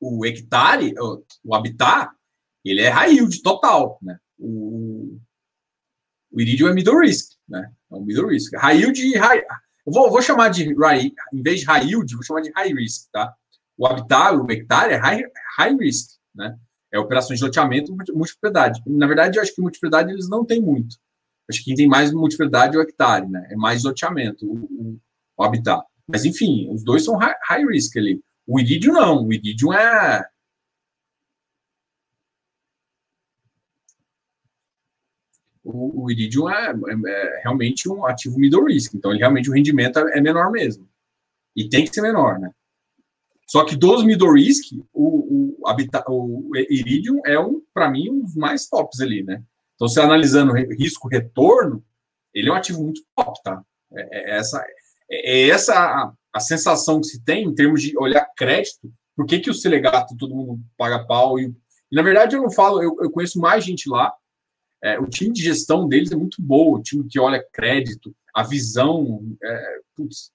[0.00, 2.10] o hectare, o, o habitat,
[2.64, 4.18] ele é high yield total, né?
[4.38, 5.18] O,
[6.30, 7.72] o iridium é middle risk, né?
[7.90, 8.54] É um middle risk.
[8.54, 9.44] High yield high,
[9.84, 13.34] vou, vou chamar de, em vez de high yield, vou chamar de high risk, tá?
[13.76, 15.24] O habitat, o hectare é high,
[15.58, 16.56] high risk, né?
[16.92, 18.82] É operações de loteamento multipropriedade.
[18.86, 20.96] Na verdade, eu acho que multipropriedade eles não têm muito.
[21.48, 23.48] Acho que quem tem mais multipropriedade é o hectare, né?
[23.50, 24.98] É mais loteamento, o, o,
[25.36, 25.84] o habitat.
[26.06, 28.20] Mas, enfim, os dois são high, high risk ali.
[28.46, 29.26] O iridium não.
[29.26, 30.26] O iridium é
[35.72, 39.52] o, o Iridium é, é, é, realmente um ativo middle risk, então ele, realmente o
[39.52, 40.88] rendimento é, é menor mesmo.
[41.56, 42.50] E tem que ser menor, né?
[43.46, 45.70] Só que dos middle risk, o, o,
[46.08, 49.42] o Iridium é, um, para mim, um dos mais tops ali, né?
[49.74, 51.82] Então, se analisando risco-retorno,
[52.34, 53.62] ele é um ativo muito top, tá?
[53.92, 54.64] É, é essa,
[55.10, 58.92] é, é essa a, a, sensação que se tem em termos de olhar crédito.
[59.16, 61.38] Por que, que o Selegato todo mundo paga pau?
[61.38, 61.46] E,
[61.90, 64.14] e na verdade, eu não falo, eu, eu conheço mais gente lá
[64.82, 68.42] é, o time de gestão deles é muito bom, o time que olha crédito, a
[68.42, 69.22] visão.
[69.42, 70.32] É, putz.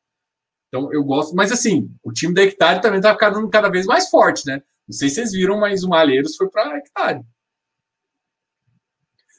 [0.67, 4.09] Então eu gosto, mas assim, o time da Hectare também está ficando cada vez mais
[4.09, 4.61] forte, né?
[4.87, 7.21] Não sei se vocês viram, mas o Malheiros foi para a Hectare.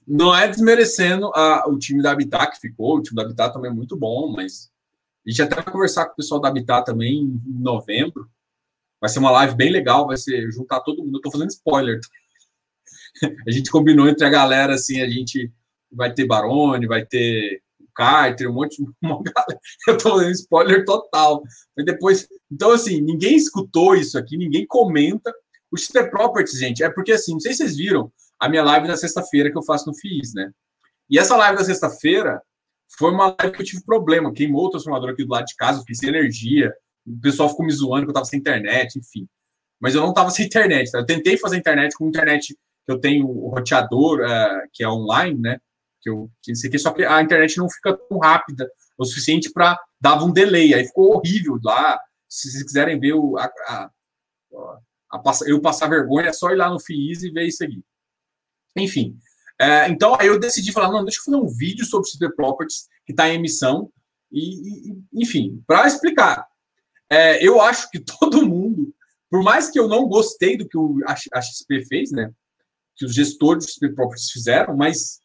[0.07, 3.71] Não é desmerecendo a, o time da Habitat que ficou, o time da Habitat também
[3.71, 4.71] é muito bom, mas
[5.27, 8.29] a gente até vai conversar com o pessoal da Habitat também em novembro.
[9.01, 11.19] Vai ser uma live bem legal, vai ser juntar todo mundo.
[11.19, 12.01] Eu tô fazendo spoiler
[13.47, 15.53] a gente combinou entre a galera, assim, a gente
[15.91, 17.63] vai ter Barone, vai ter
[17.97, 19.61] Carter, um monte de uma galera.
[19.89, 21.43] Eu tô dando spoiler total.
[21.77, 22.29] Mas depois.
[22.53, 25.35] Então, assim, ninguém escutou isso aqui, ninguém comenta.
[25.73, 28.87] O XP Properties, gente, é porque assim, não sei se vocês viram a minha live
[28.87, 30.51] da sexta-feira que eu faço no FIIs, né?
[31.11, 32.41] E essa live da sexta-feira
[32.99, 34.33] foi uma live que eu tive problema.
[34.33, 36.73] Queimou o transformador aqui do lado de casa, eu fiz sem energia.
[37.05, 39.27] O pessoal ficou me zoando que eu tava sem internet, enfim.
[39.81, 40.99] Mas eu não tava sem internet, tá?
[40.99, 42.57] Eu tentei fazer internet com internet
[42.87, 45.59] que eu tenho o roteador, uh, que é online, né?
[46.01, 50.25] Que eu que só que a internet não fica tão rápida o suficiente para dava
[50.25, 51.99] um delay, aí ficou horrível lá.
[52.29, 53.91] se vocês quiserem ver o, a, a,
[55.13, 57.83] a, eu passar vergonha, é só ir lá no FIIs e ver isso aqui.
[58.77, 59.19] Enfim,
[59.61, 62.89] é, então aí eu decidi falar, não, deixa eu fazer um vídeo sobre XP Properties
[63.05, 63.91] que está em emissão
[64.31, 66.47] e, e enfim, para explicar.
[67.11, 68.95] É, eu acho que todo mundo,
[69.31, 72.31] por mais que eu não gostei do que a XP fez, né,
[72.97, 75.21] que os gestores Properties fizeram, mas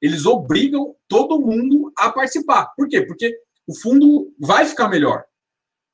[0.00, 2.72] eles obrigam todo mundo a participar.
[2.76, 3.02] Por quê?
[3.02, 3.36] Porque
[3.66, 5.24] o fundo vai ficar melhor.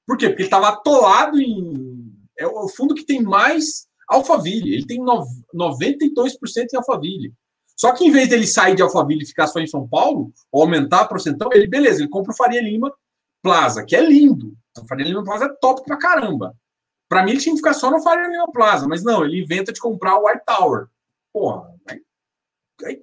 [0.06, 0.28] Por quê?
[0.28, 2.12] Porque ele estava atolado em.
[2.38, 4.74] É o fundo que tem mais Alphaville.
[4.74, 7.32] Ele tem 92% em Alphaville.
[7.76, 10.62] Só que em vez dele sair de Alphaville e ficar só em São Paulo, ou
[10.62, 12.92] aumentar a porcentão, ele, beleza, ele compra o Faria Lima
[13.42, 14.54] Plaza, que é lindo.
[14.78, 16.54] O Faria Lima Plaza é top pra caramba.
[17.08, 19.72] Para mim, ele tinha que ficar só no Faria Lima Plaza, mas não, ele inventa
[19.72, 20.86] de comprar o White Tower.
[21.32, 21.72] Porra,
[22.84, 23.02] aí,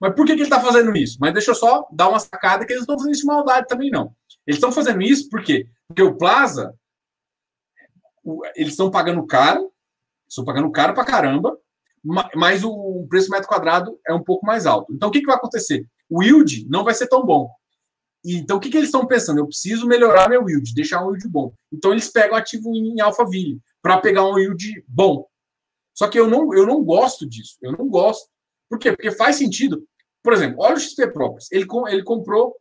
[0.00, 1.18] mas por que, que ele está fazendo isso?
[1.20, 3.66] Mas deixa eu só dar uma sacada que eles não estão fazendo isso de maldade
[3.66, 4.14] também, não.
[4.46, 6.74] Eles estão fazendo isso porque, porque o Plaza,
[8.54, 9.72] eles estão pagando caro,
[10.28, 11.58] estão pagando caro pra caramba,
[12.34, 14.92] mas o preço metro quadrado é um pouco mais alto.
[14.92, 15.86] Então, o que, que vai acontecer?
[16.08, 17.50] O yield não vai ser tão bom.
[18.24, 19.38] Então, o que, que eles estão pensando?
[19.38, 21.52] Eu preciso melhorar meu yield, deixar um yield bom.
[21.72, 25.26] Então, eles pegam ativo em Alphaville para pegar um yield bom.
[25.96, 27.56] Só que eu não, eu não gosto disso.
[27.62, 28.28] Eu não gosto.
[28.68, 28.92] Por quê?
[28.92, 29.86] Porque faz sentido.
[30.22, 31.50] Por exemplo, olha o XP Properties.
[31.50, 32.54] Ele, ele comprou,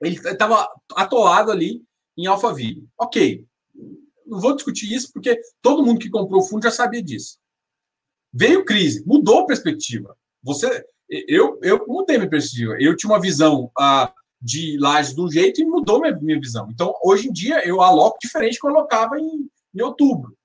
[0.00, 1.82] ele estava atolado ali
[2.16, 2.86] em Alphaville.
[2.98, 3.44] Ok.
[4.26, 7.38] Não vou discutir isso porque todo mundo que comprou o fundo já sabia disso.
[8.32, 10.16] Veio crise, mudou a perspectiva.
[10.42, 12.76] Você, eu, eu mudei minha perspectiva.
[12.78, 16.68] Eu tinha uma visão ah, de lajes de um jeito e mudou minha, minha visão.
[16.70, 20.36] Então, hoje em dia, eu aloco diferente que eu alocava em, em outubro,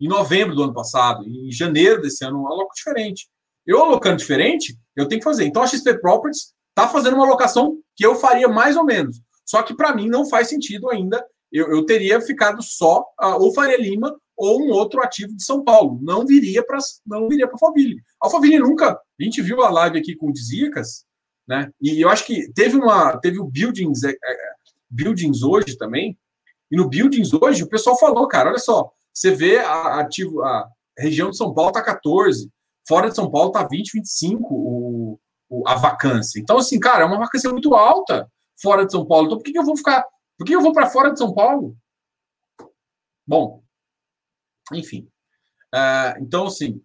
[0.00, 3.28] em novembro do ano passado, em janeiro desse ano, aloco diferente.
[3.66, 5.44] Eu alocando diferente, eu tenho que fazer.
[5.44, 9.20] Então, a XP Properties está fazendo uma alocação que eu faria mais ou menos.
[9.44, 11.24] Só que para mim não faz sentido ainda.
[11.50, 15.64] Eu, eu teria ficado só uh, ou Faria Lima ou um outro ativo de São
[15.64, 15.98] Paulo.
[16.02, 18.00] Não viria para não viria para Alphaville.
[18.20, 18.92] Alphaville nunca.
[18.92, 21.04] A gente viu a live aqui com o Dizicas,
[21.46, 21.70] né?
[21.80, 24.36] E eu acho que teve uma teve o buildings é, é,
[24.88, 26.16] buildings hoje também.
[26.70, 31.30] E no buildings hoje o pessoal falou, cara, olha só, você vê a a região
[31.30, 32.50] de São Paulo tá 14,
[32.86, 36.40] fora de São Paulo tá 20, 25 o, o a vacância.
[36.40, 39.26] Então assim, cara, é uma vacância muito alta fora de São Paulo.
[39.26, 40.04] Então por que, que eu vou ficar?
[40.36, 41.76] Por que eu vou para fora de São Paulo?
[43.26, 43.62] Bom,
[44.72, 45.08] enfim.
[45.74, 46.82] Uh, então, assim,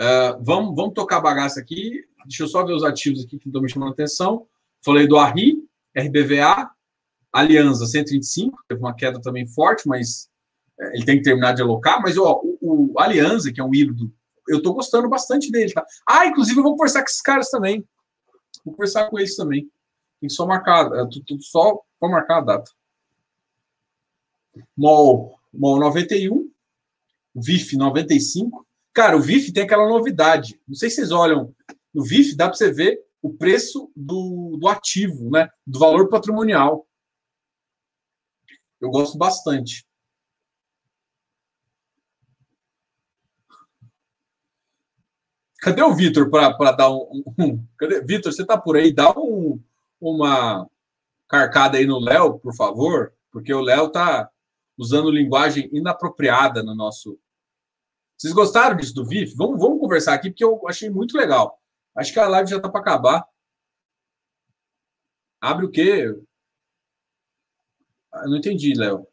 [0.00, 2.04] uh, vamos, vamos tocar a bagaça aqui.
[2.24, 4.46] Deixa eu só ver os ativos aqui que estão me chamando a atenção.
[4.84, 5.58] Falei do ARRI,
[5.96, 6.70] RBVA,
[7.40, 10.28] Aliança 125, teve uma queda também forte, mas
[10.80, 12.00] uh, ele tem que terminar de alocar.
[12.00, 14.12] Mas ó, o, o Aliança, que é um híbrido,
[14.48, 15.72] eu estou gostando bastante dele.
[15.72, 15.84] Tá?
[16.08, 17.86] Ah, inclusive eu vou conversar com esses caras também.
[18.64, 19.70] Vou conversar com eles também.
[20.20, 22.70] Tem só marcar, tudo só para marcar a data.
[24.76, 26.50] MOL MOL 91,
[27.34, 28.66] VIF 95.
[28.92, 30.60] Cara, o VIF tem aquela novidade.
[30.68, 31.54] Não sei se vocês olham.
[31.92, 35.48] No VIF dá para você ver o preço do, do ativo, né?
[35.66, 36.86] Do valor patrimonial.
[38.80, 39.86] Eu gosto bastante.
[45.60, 47.24] Cadê o Vitor para dar um.
[47.38, 47.66] um?
[48.04, 48.92] Vitor, você está por aí?
[48.92, 49.60] Dá um,
[50.00, 50.68] uma
[51.28, 54.30] carcada aí no Léo, por favor, porque o Léo tá
[54.78, 57.18] usando linguagem inapropriada no nosso.
[58.16, 59.34] Vocês gostaram disso do VIF?
[59.34, 61.60] Vamos, vamos conversar aqui, porque eu achei muito legal.
[61.94, 63.26] Acho que a live já está para acabar.
[65.40, 66.14] Abre o quê?
[68.24, 69.06] Eu não entendi, Léo.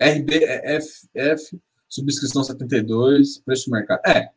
[0.00, 4.00] RBF, subscrição 72, preço de mercado.
[4.06, 4.30] É,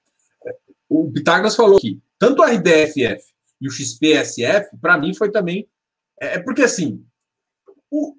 [0.87, 5.67] o Pitágoras falou aqui, tanto o RBFF e o XPSF, para mim foi também.
[6.21, 7.03] É, é porque assim,
[7.91, 8.15] o,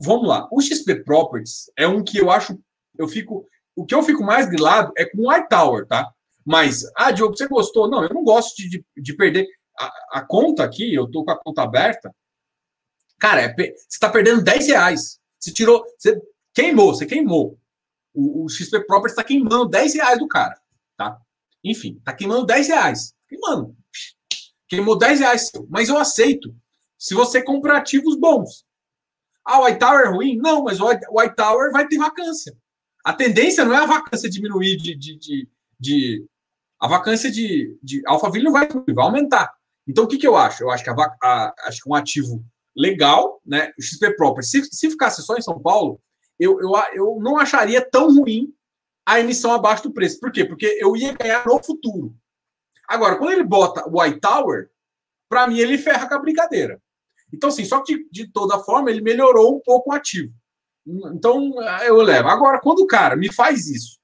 [0.00, 0.48] vamos lá.
[0.50, 2.58] O XP Properties é um que eu acho,
[2.96, 3.46] eu fico,
[3.76, 6.10] o que eu fico mais grilado é com o Tower, tá?
[6.44, 7.88] Mas, ah, Diogo, você gostou?
[7.88, 9.46] Não, eu não gosto de, de, de perder
[9.78, 12.14] a, a, conta aqui, eu tô com a conta aberta.
[13.18, 15.18] Cara, é, você está perdendo 10 reais.
[15.38, 16.20] Você tirou, você
[16.54, 17.58] queimou, você queimou.
[18.14, 20.58] O, o XP Properties está queimando 10 reais do cara,
[20.96, 21.18] tá?
[21.64, 23.12] Enfim, está queimando 10 reais.
[23.28, 23.76] Queimando.
[24.68, 25.50] Queimou 10 reais.
[25.68, 26.54] Mas eu aceito.
[26.98, 28.64] Se você comprar ativos bons.
[29.44, 30.36] Ah, o White Tower é ruim?
[30.36, 32.56] Não, mas o White Tower vai ter vacância.
[33.04, 34.94] A tendência não é a vacância diminuir de.
[34.94, 35.48] de, de,
[35.78, 36.26] de
[36.80, 39.52] a vacância de, de Alphaville não vai diminuir, vai aumentar.
[39.86, 40.62] Então, o que, que eu acho?
[40.62, 42.44] Eu acho que, a, a, acho que um ativo
[42.78, 43.72] legal, né?
[43.76, 46.00] O XP Proper, se, se ficasse só em São Paulo,
[46.38, 48.54] eu, eu, eu não acharia tão ruim
[49.04, 50.20] a emissão abaixo do preço.
[50.20, 50.44] Por quê?
[50.44, 52.14] Porque eu ia ganhar no futuro.
[52.86, 54.70] Agora, quando ele bota o White Tower,
[55.28, 56.80] para mim ele ferra com a brincadeira.
[57.32, 60.32] Então, assim, só que de, de toda forma ele melhorou um pouco o ativo.
[60.86, 61.52] Então,
[61.84, 62.28] eu levo.
[62.28, 63.98] Agora, quando o cara me faz isso,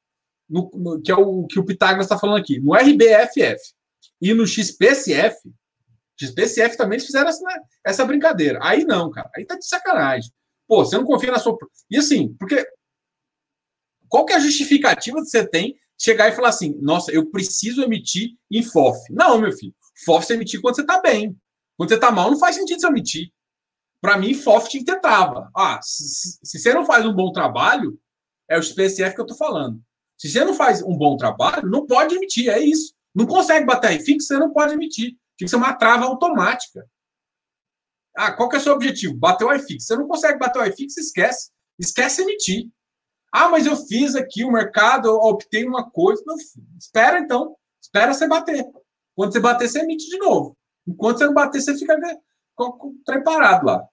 [0.49, 3.61] no, no, que é o que o Pitágoras está falando aqui, no RBFF
[4.21, 5.37] e no XPSF,
[6.19, 7.45] XPSF também eles fizeram essa,
[7.85, 8.59] essa brincadeira.
[8.63, 9.31] Aí não, cara.
[9.35, 10.31] Aí tá de sacanagem.
[10.67, 11.57] Pô, você não confia na sua.
[11.91, 12.67] E assim, porque.
[14.09, 17.83] Qual que é a justificativa que você tem chegar e falar assim: nossa, eu preciso
[17.83, 18.99] emitir em FOF?
[19.11, 19.75] Não, meu filho.
[20.05, 21.37] FOF você emitir quando você tá bem.
[21.77, 23.33] Quando você tá mal, não faz sentido você emitir.
[24.01, 25.51] Para mim, FOF tinha que ter trava.
[25.57, 27.99] Ah, se, se, você não faz um bom trabalho,
[28.49, 29.81] é o SPSF que eu tô falando.
[30.17, 32.95] Se você não faz um bom trabalho, não pode emitir, é isso.
[33.15, 35.17] Não consegue bater aí fixo, você não pode emitir.
[35.37, 36.89] Tinha que ser uma trava automática.
[38.17, 39.17] Ah, qual que é o seu objetivo?
[39.17, 39.87] Bater o iFix.
[39.87, 41.51] Você não consegue bater o iFix, esquece.
[41.79, 42.71] Esquece emitir.
[43.33, 46.23] Ah, mas eu fiz aqui o mercado, eu optei uma coisa.
[46.25, 46.37] Não,
[46.79, 47.57] espera então.
[47.83, 48.65] Espera você bater.
[49.17, 50.57] Quando você bater, você emite de novo.
[50.87, 51.99] Enquanto você não bater, você fica
[53.05, 53.89] preparado lá.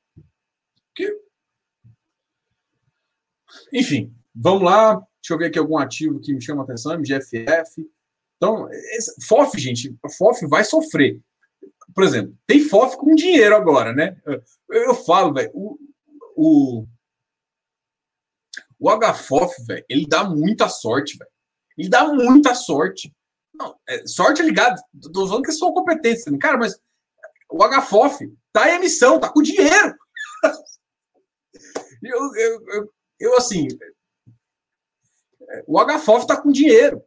[3.74, 4.96] Enfim, vamos lá.
[4.96, 6.94] Deixa eu ver aqui algum ativo que me chama a atenção.
[6.94, 7.90] MGFF.
[8.38, 11.20] Então, esse, FOF, gente, FOF vai sofrer.
[11.94, 14.16] Por exemplo, tem FOF com dinheiro agora, né?
[14.26, 15.78] Eu, eu falo, velho, o,
[16.36, 16.88] o,
[18.80, 21.32] o HFOF, velho, ele dá muita sorte, velho.
[21.78, 23.14] Ele dá muita sorte.
[23.54, 24.82] Não, é, sorte ligado.
[25.14, 26.24] Tô falando que são competentes.
[26.40, 26.80] Cara, mas
[27.50, 29.96] o HFOF tá em emissão, tá com dinheiro.
[32.04, 33.68] eu, eu, eu, eu, assim.
[35.68, 37.04] O HFOF tá com dinheiro.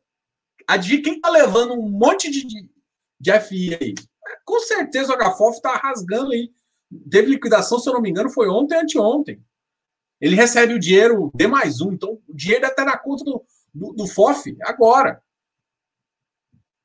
[0.66, 2.70] Adivinha quem tá levando um monte de, de,
[3.20, 3.94] de FI aí?
[4.44, 6.52] Com certeza o HFOF tá rasgando aí.
[7.10, 9.42] Teve liquidação, se eu não me engano, foi ontem, anteontem.
[10.20, 11.92] Ele recebe o dinheiro D mais um.
[11.92, 15.22] Então, o dinheiro até na conta do, do, do FOF agora.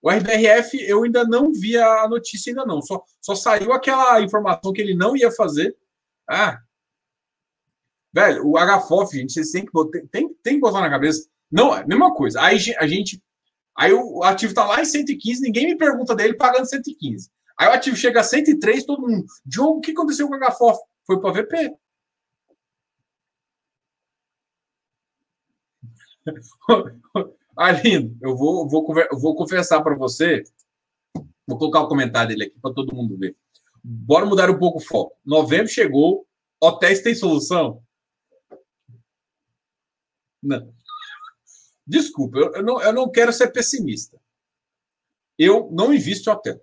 [0.02, 2.82] O RBRF eu ainda não vi a notícia ainda não.
[2.82, 5.76] Só, só saiu aquela informação que ele não ia fazer.
[6.28, 6.60] Ah.
[8.14, 11.30] Velho, o HFOF, gente, vocês têm que, botar, tem, tem que botar na cabeça.
[11.52, 12.42] Não, é a mesma coisa.
[12.42, 13.22] Aí a gente.
[13.78, 17.30] Aí o ativo tá lá em 115, ninguém me pergunta dele pagando 115.
[17.60, 19.26] Aí o ativo chega a 103, todo mundo.
[19.46, 20.80] Diogo, o que aconteceu com o HFOF?
[21.06, 21.76] Foi para VP.
[27.58, 28.88] Arlindo, eu vou, vou,
[29.20, 30.42] vou confessar para você.
[31.46, 33.36] Vou colocar o comentário dele aqui para todo mundo ver.
[33.84, 35.18] Bora mudar um pouco o foco.
[35.26, 36.26] Novembro chegou,
[36.62, 37.84] hotéis tem solução?
[40.42, 40.74] Não.
[41.86, 44.18] Desculpa, eu, eu, não, eu não quero ser pessimista.
[45.38, 46.62] Eu não invisto em hotel.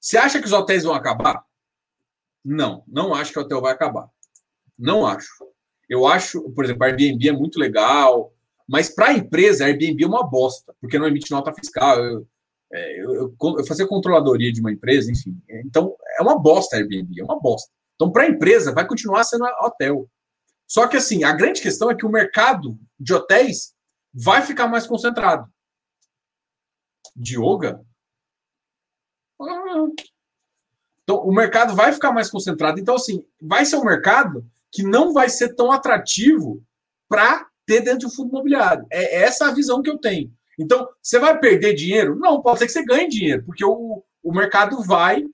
[0.00, 1.44] Você acha que os hotéis vão acabar?
[2.44, 4.08] Não, não acho que o hotel vai acabar.
[4.78, 5.28] Não acho.
[5.88, 8.32] Eu acho, por exemplo, a Airbnb é muito legal,
[8.68, 11.98] mas para a empresa, a Airbnb é uma bosta, porque não emite nota fiscal.
[12.04, 12.26] Eu,
[12.70, 15.40] é, eu, eu, eu fazia controladoria de uma empresa, enfim.
[15.64, 17.70] Então, é uma bosta a Airbnb, é uma bosta.
[17.94, 20.08] Então, para a empresa, vai continuar sendo hotel.
[20.66, 23.74] Só que, assim, a grande questão é que o mercado de hotéis
[24.12, 25.50] vai ficar mais concentrado.
[27.16, 27.38] De
[29.68, 29.86] Ah.
[31.02, 32.78] Então, o mercado vai ficar mais concentrado.
[32.78, 36.62] Então, assim, vai ser um mercado que não vai ser tão atrativo
[37.08, 38.86] para ter dentro do fundo imobiliário.
[38.90, 40.30] É essa a visão que eu tenho.
[40.58, 42.16] Então, você vai perder dinheiro?
[42.16, 45.24] Não, pode ser que você ganhe dinheiro, porque o, o mercado vai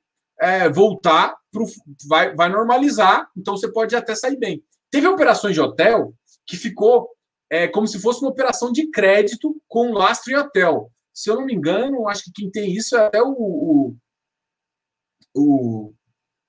[0.41, 1.65] é, voltar, pro,
[2.07, 4.63] vai, vai normalizar, então você pode até sair bem.
[4.91, 6.13] Teve operações de hotel
[6.47, 7.09] que ficou
[7.51, 10.91] é, como se fosse uma operação de crédito com lastro em hotel.
[11.13, 13.97] Se eu não me engano, acho que quem tem isso é até o, o,
[15.35, 15.93] o,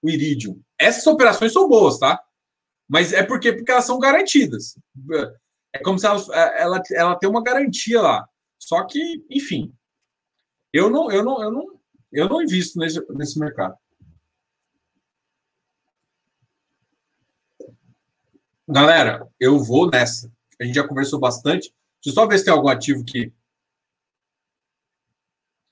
[0.01, 0.61] o Iridium.
[0.79, 2.21] Essas operações são boas, tá?
[2.87, 4.77] Mas é porque, porque elas são garantidas.
[5.73, 6.21] É como se ela,
[6.57, 8.27] ela, ela tem uma garantia lá.
[8.59, 9.73] Só que, enfim,
[10.71, 11.79] eu não, eu não, eu não,
[12.11, 13.77] eu não invisto nesse, nesse mercado.
[18.67, 20.31] Galera, eu vou nessa.
[20.59, 21.73] A gente já conversou bastante.
[22.03, 23.31] Deixa eu só ver se tem algum ativo que.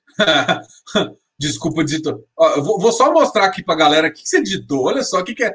[1.40, 2.24] Desculpa, digitor.
[2.56, 4.86] eu vou, vou, só mostrar aqui para a galera o que, que você digitou.
[4.86, 5.54] Olha só o que, que é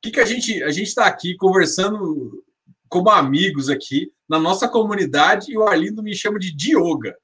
[0.00, 2.44] que, que a gente a gente está aqui conversando
[2.88, 7.16] como amigos aqui na nossa comunidade e o Arlindo me chama de Dioga.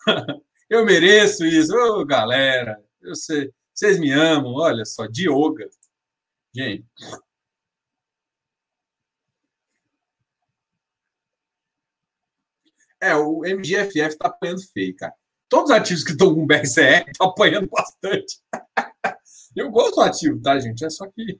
[0.68, 2.82] eu mereço isso, ô galera.
[3.00, 5.68] Eu sei, vocês me amam, olha só, Dioga.
[6.54, 6.84] Gente.
[13.00, 15.14] É, o MGFF está apanhando feio, cara.
[15.50, 18.38] Todos os ativos que estão com BRCR estão apanhando bastante.
[19.56, 20.84] Eu gosto do ativo, tá, gente?
[20.84, 21.36] É só que.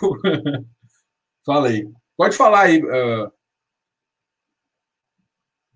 [1.44, 1.90] Fala aí.
[2.16, 2.80] Pode falar aí.
[2.80, 3.32] Uh...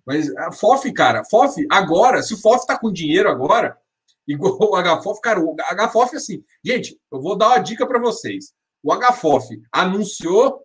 [0.06, 3.76] Mas a FOF, cara, FOF, agora, se o FOF tá com dinheiro agora,
[4.26, 8.52] igual o HFOF, cara, o HFOF, assim, gente, eu vou dar uma dica para vocês.
[8.82, 10.64] O HFOF anunciou,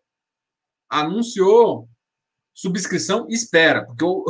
[0.89, 1.89] anunciou
[2.53, 4.23] subscrição, espera, porque o,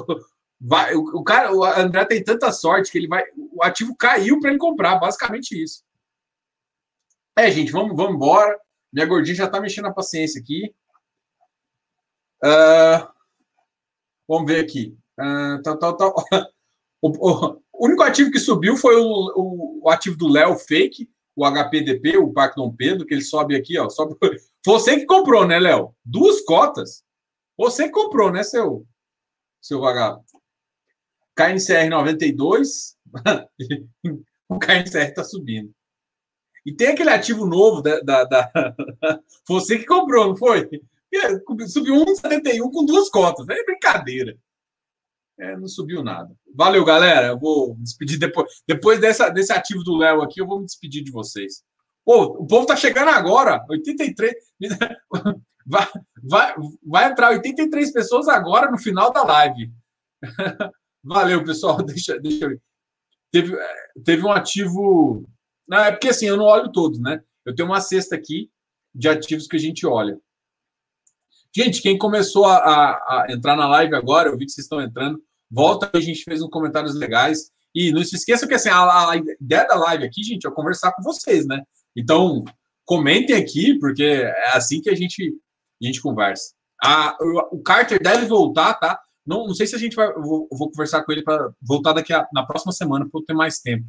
[0.60, 4.40] vai, o, o, cara, o André tem tanta sorte que ele vai, o ativo caiu
[4.40, 5.84] para ele comprar, basicamente isso.
[7.38, 8.60] É, gente, vamos, vamos embora.
[8.92, 10.74] Minha gordinha já tá mexendo a paciência aqui.
[12.44, 13.08] Uh,
[14.28, 14.98] vamos ver aqui.
[15.20, 16.16] Uh, tal, tal, tal.
[17.00, 21.08] O, o, o, único ativo que subiu foi o, o, o ativo do Léo Fake,
[21.36, 23.88] o HPDP, o Parque Dom Pedro, que ele sobe aqui, ó.
[23.88, 24.16] Sobe...
[24.66, 25.96] Você que comprou, né, Léo?
[26.04, 27.04] Duas cotas.
[27.56, 28.84] Você que comprou, né, seu,
[29.62, 30.26] seu vagabundo?
[31.38, 32.98] KNCR 92.
[34.50, 35.72] o KNCR está subindo.
[36.66, 38.52] E tem aquele ativo novo da, da, da...
[39.48, 40.68] Você que comprou, não foi?
[41.68, 43.48] Subiu 1,71 com duas cotas.
[43.48, 44.38] É brincadeira.
[45.40, 46.36] É, não subiu nada.
[46.54, 47.28] Valeu, galera.
[47.28, 48.52] Eu vou me despedir depois.
[48.68, 51.64] Depois dessa, desse ativo do Léo aqui, eu vou me despedir de vocês.
[52.04, 53.64] Pô, o povo tá chegando agora.
[53.70, 54.34] 83.
[55.70, 55.86] Vai,
[56.24, 59.70] vai, vai entrar 83 pessoas agora no final da live.
[61.08, 61.82] Valeu, pessoal.
[61.84, 62.62] Deixa, deixa eu ver.
[63.32, 63.58] Teve,
[64.04, 65.26] teve um ativo.
[65.68, 67.22] Não, é porque assim, eu não olho todos, né?
[67.46, 68.50] Eu tenho uma cesta aqui
[68.94, 70.20] de ativos que a gente olha.
[71.56, 74.82] Gente, quem começou a, a, a entrar na live agora, eu vi que vocês estão
[74.82, 75.22] entrando.
[75.50, 77.52] Volta, a gente fez uns comentários legais.
[77.74, 80.92] E não se esqueça que assim, a, a ideia da live aqui, gente, é conversar
[80.94, 81.64] com vocês, né?
[81.96, 82.44] Então,
[82.86, 85.34] comentem aqui, porque é assim que a gente,
[85.82, 86.54] a gente conversa.
[86.84, 87.18] A,
[87.52, 89.00] o Carter deve voltar, tá?
[89.28, 90.12] Não, não sei se a gente vai.
[90.14, 93.34] Vou, vou conversar com ele para voltar daqui a, na próxima semana, para eu ter
[93.34, 93.86] mais tempo.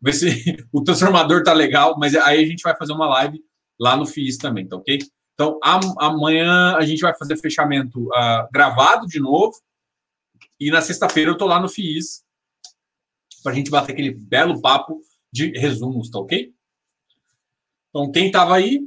[0.00, 0.26] Ver se
[0.72, 3.44] o transformador tá legal, mas aí a gente vai fazer uma live
[3.78, 4.98] lá no FIIs também, tá ok?
[5.34, 5.58] Então,
[5.98, 9.52] amanhã a gente vai fazer fechamento uh, gravado de novo.
[10.58, 12.22] E na sexta-feira eu tô lá no FIIs
[13.42, 15.00] para a gente bater aquele belo papo
[15.32, 16.54] de resumos, tá ok?
[17.88, 18.80] Então, quem estava aí,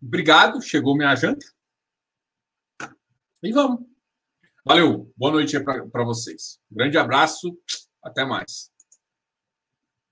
[0.00, 1.44] obrigado, chegou minha janta.
[3.42, 3.93] E vamos.
[4.66, 6.58] Valeu, boa noite para vocês.
[6.72, 7.54] grande abraço,
[8.02, 8.73] até mais.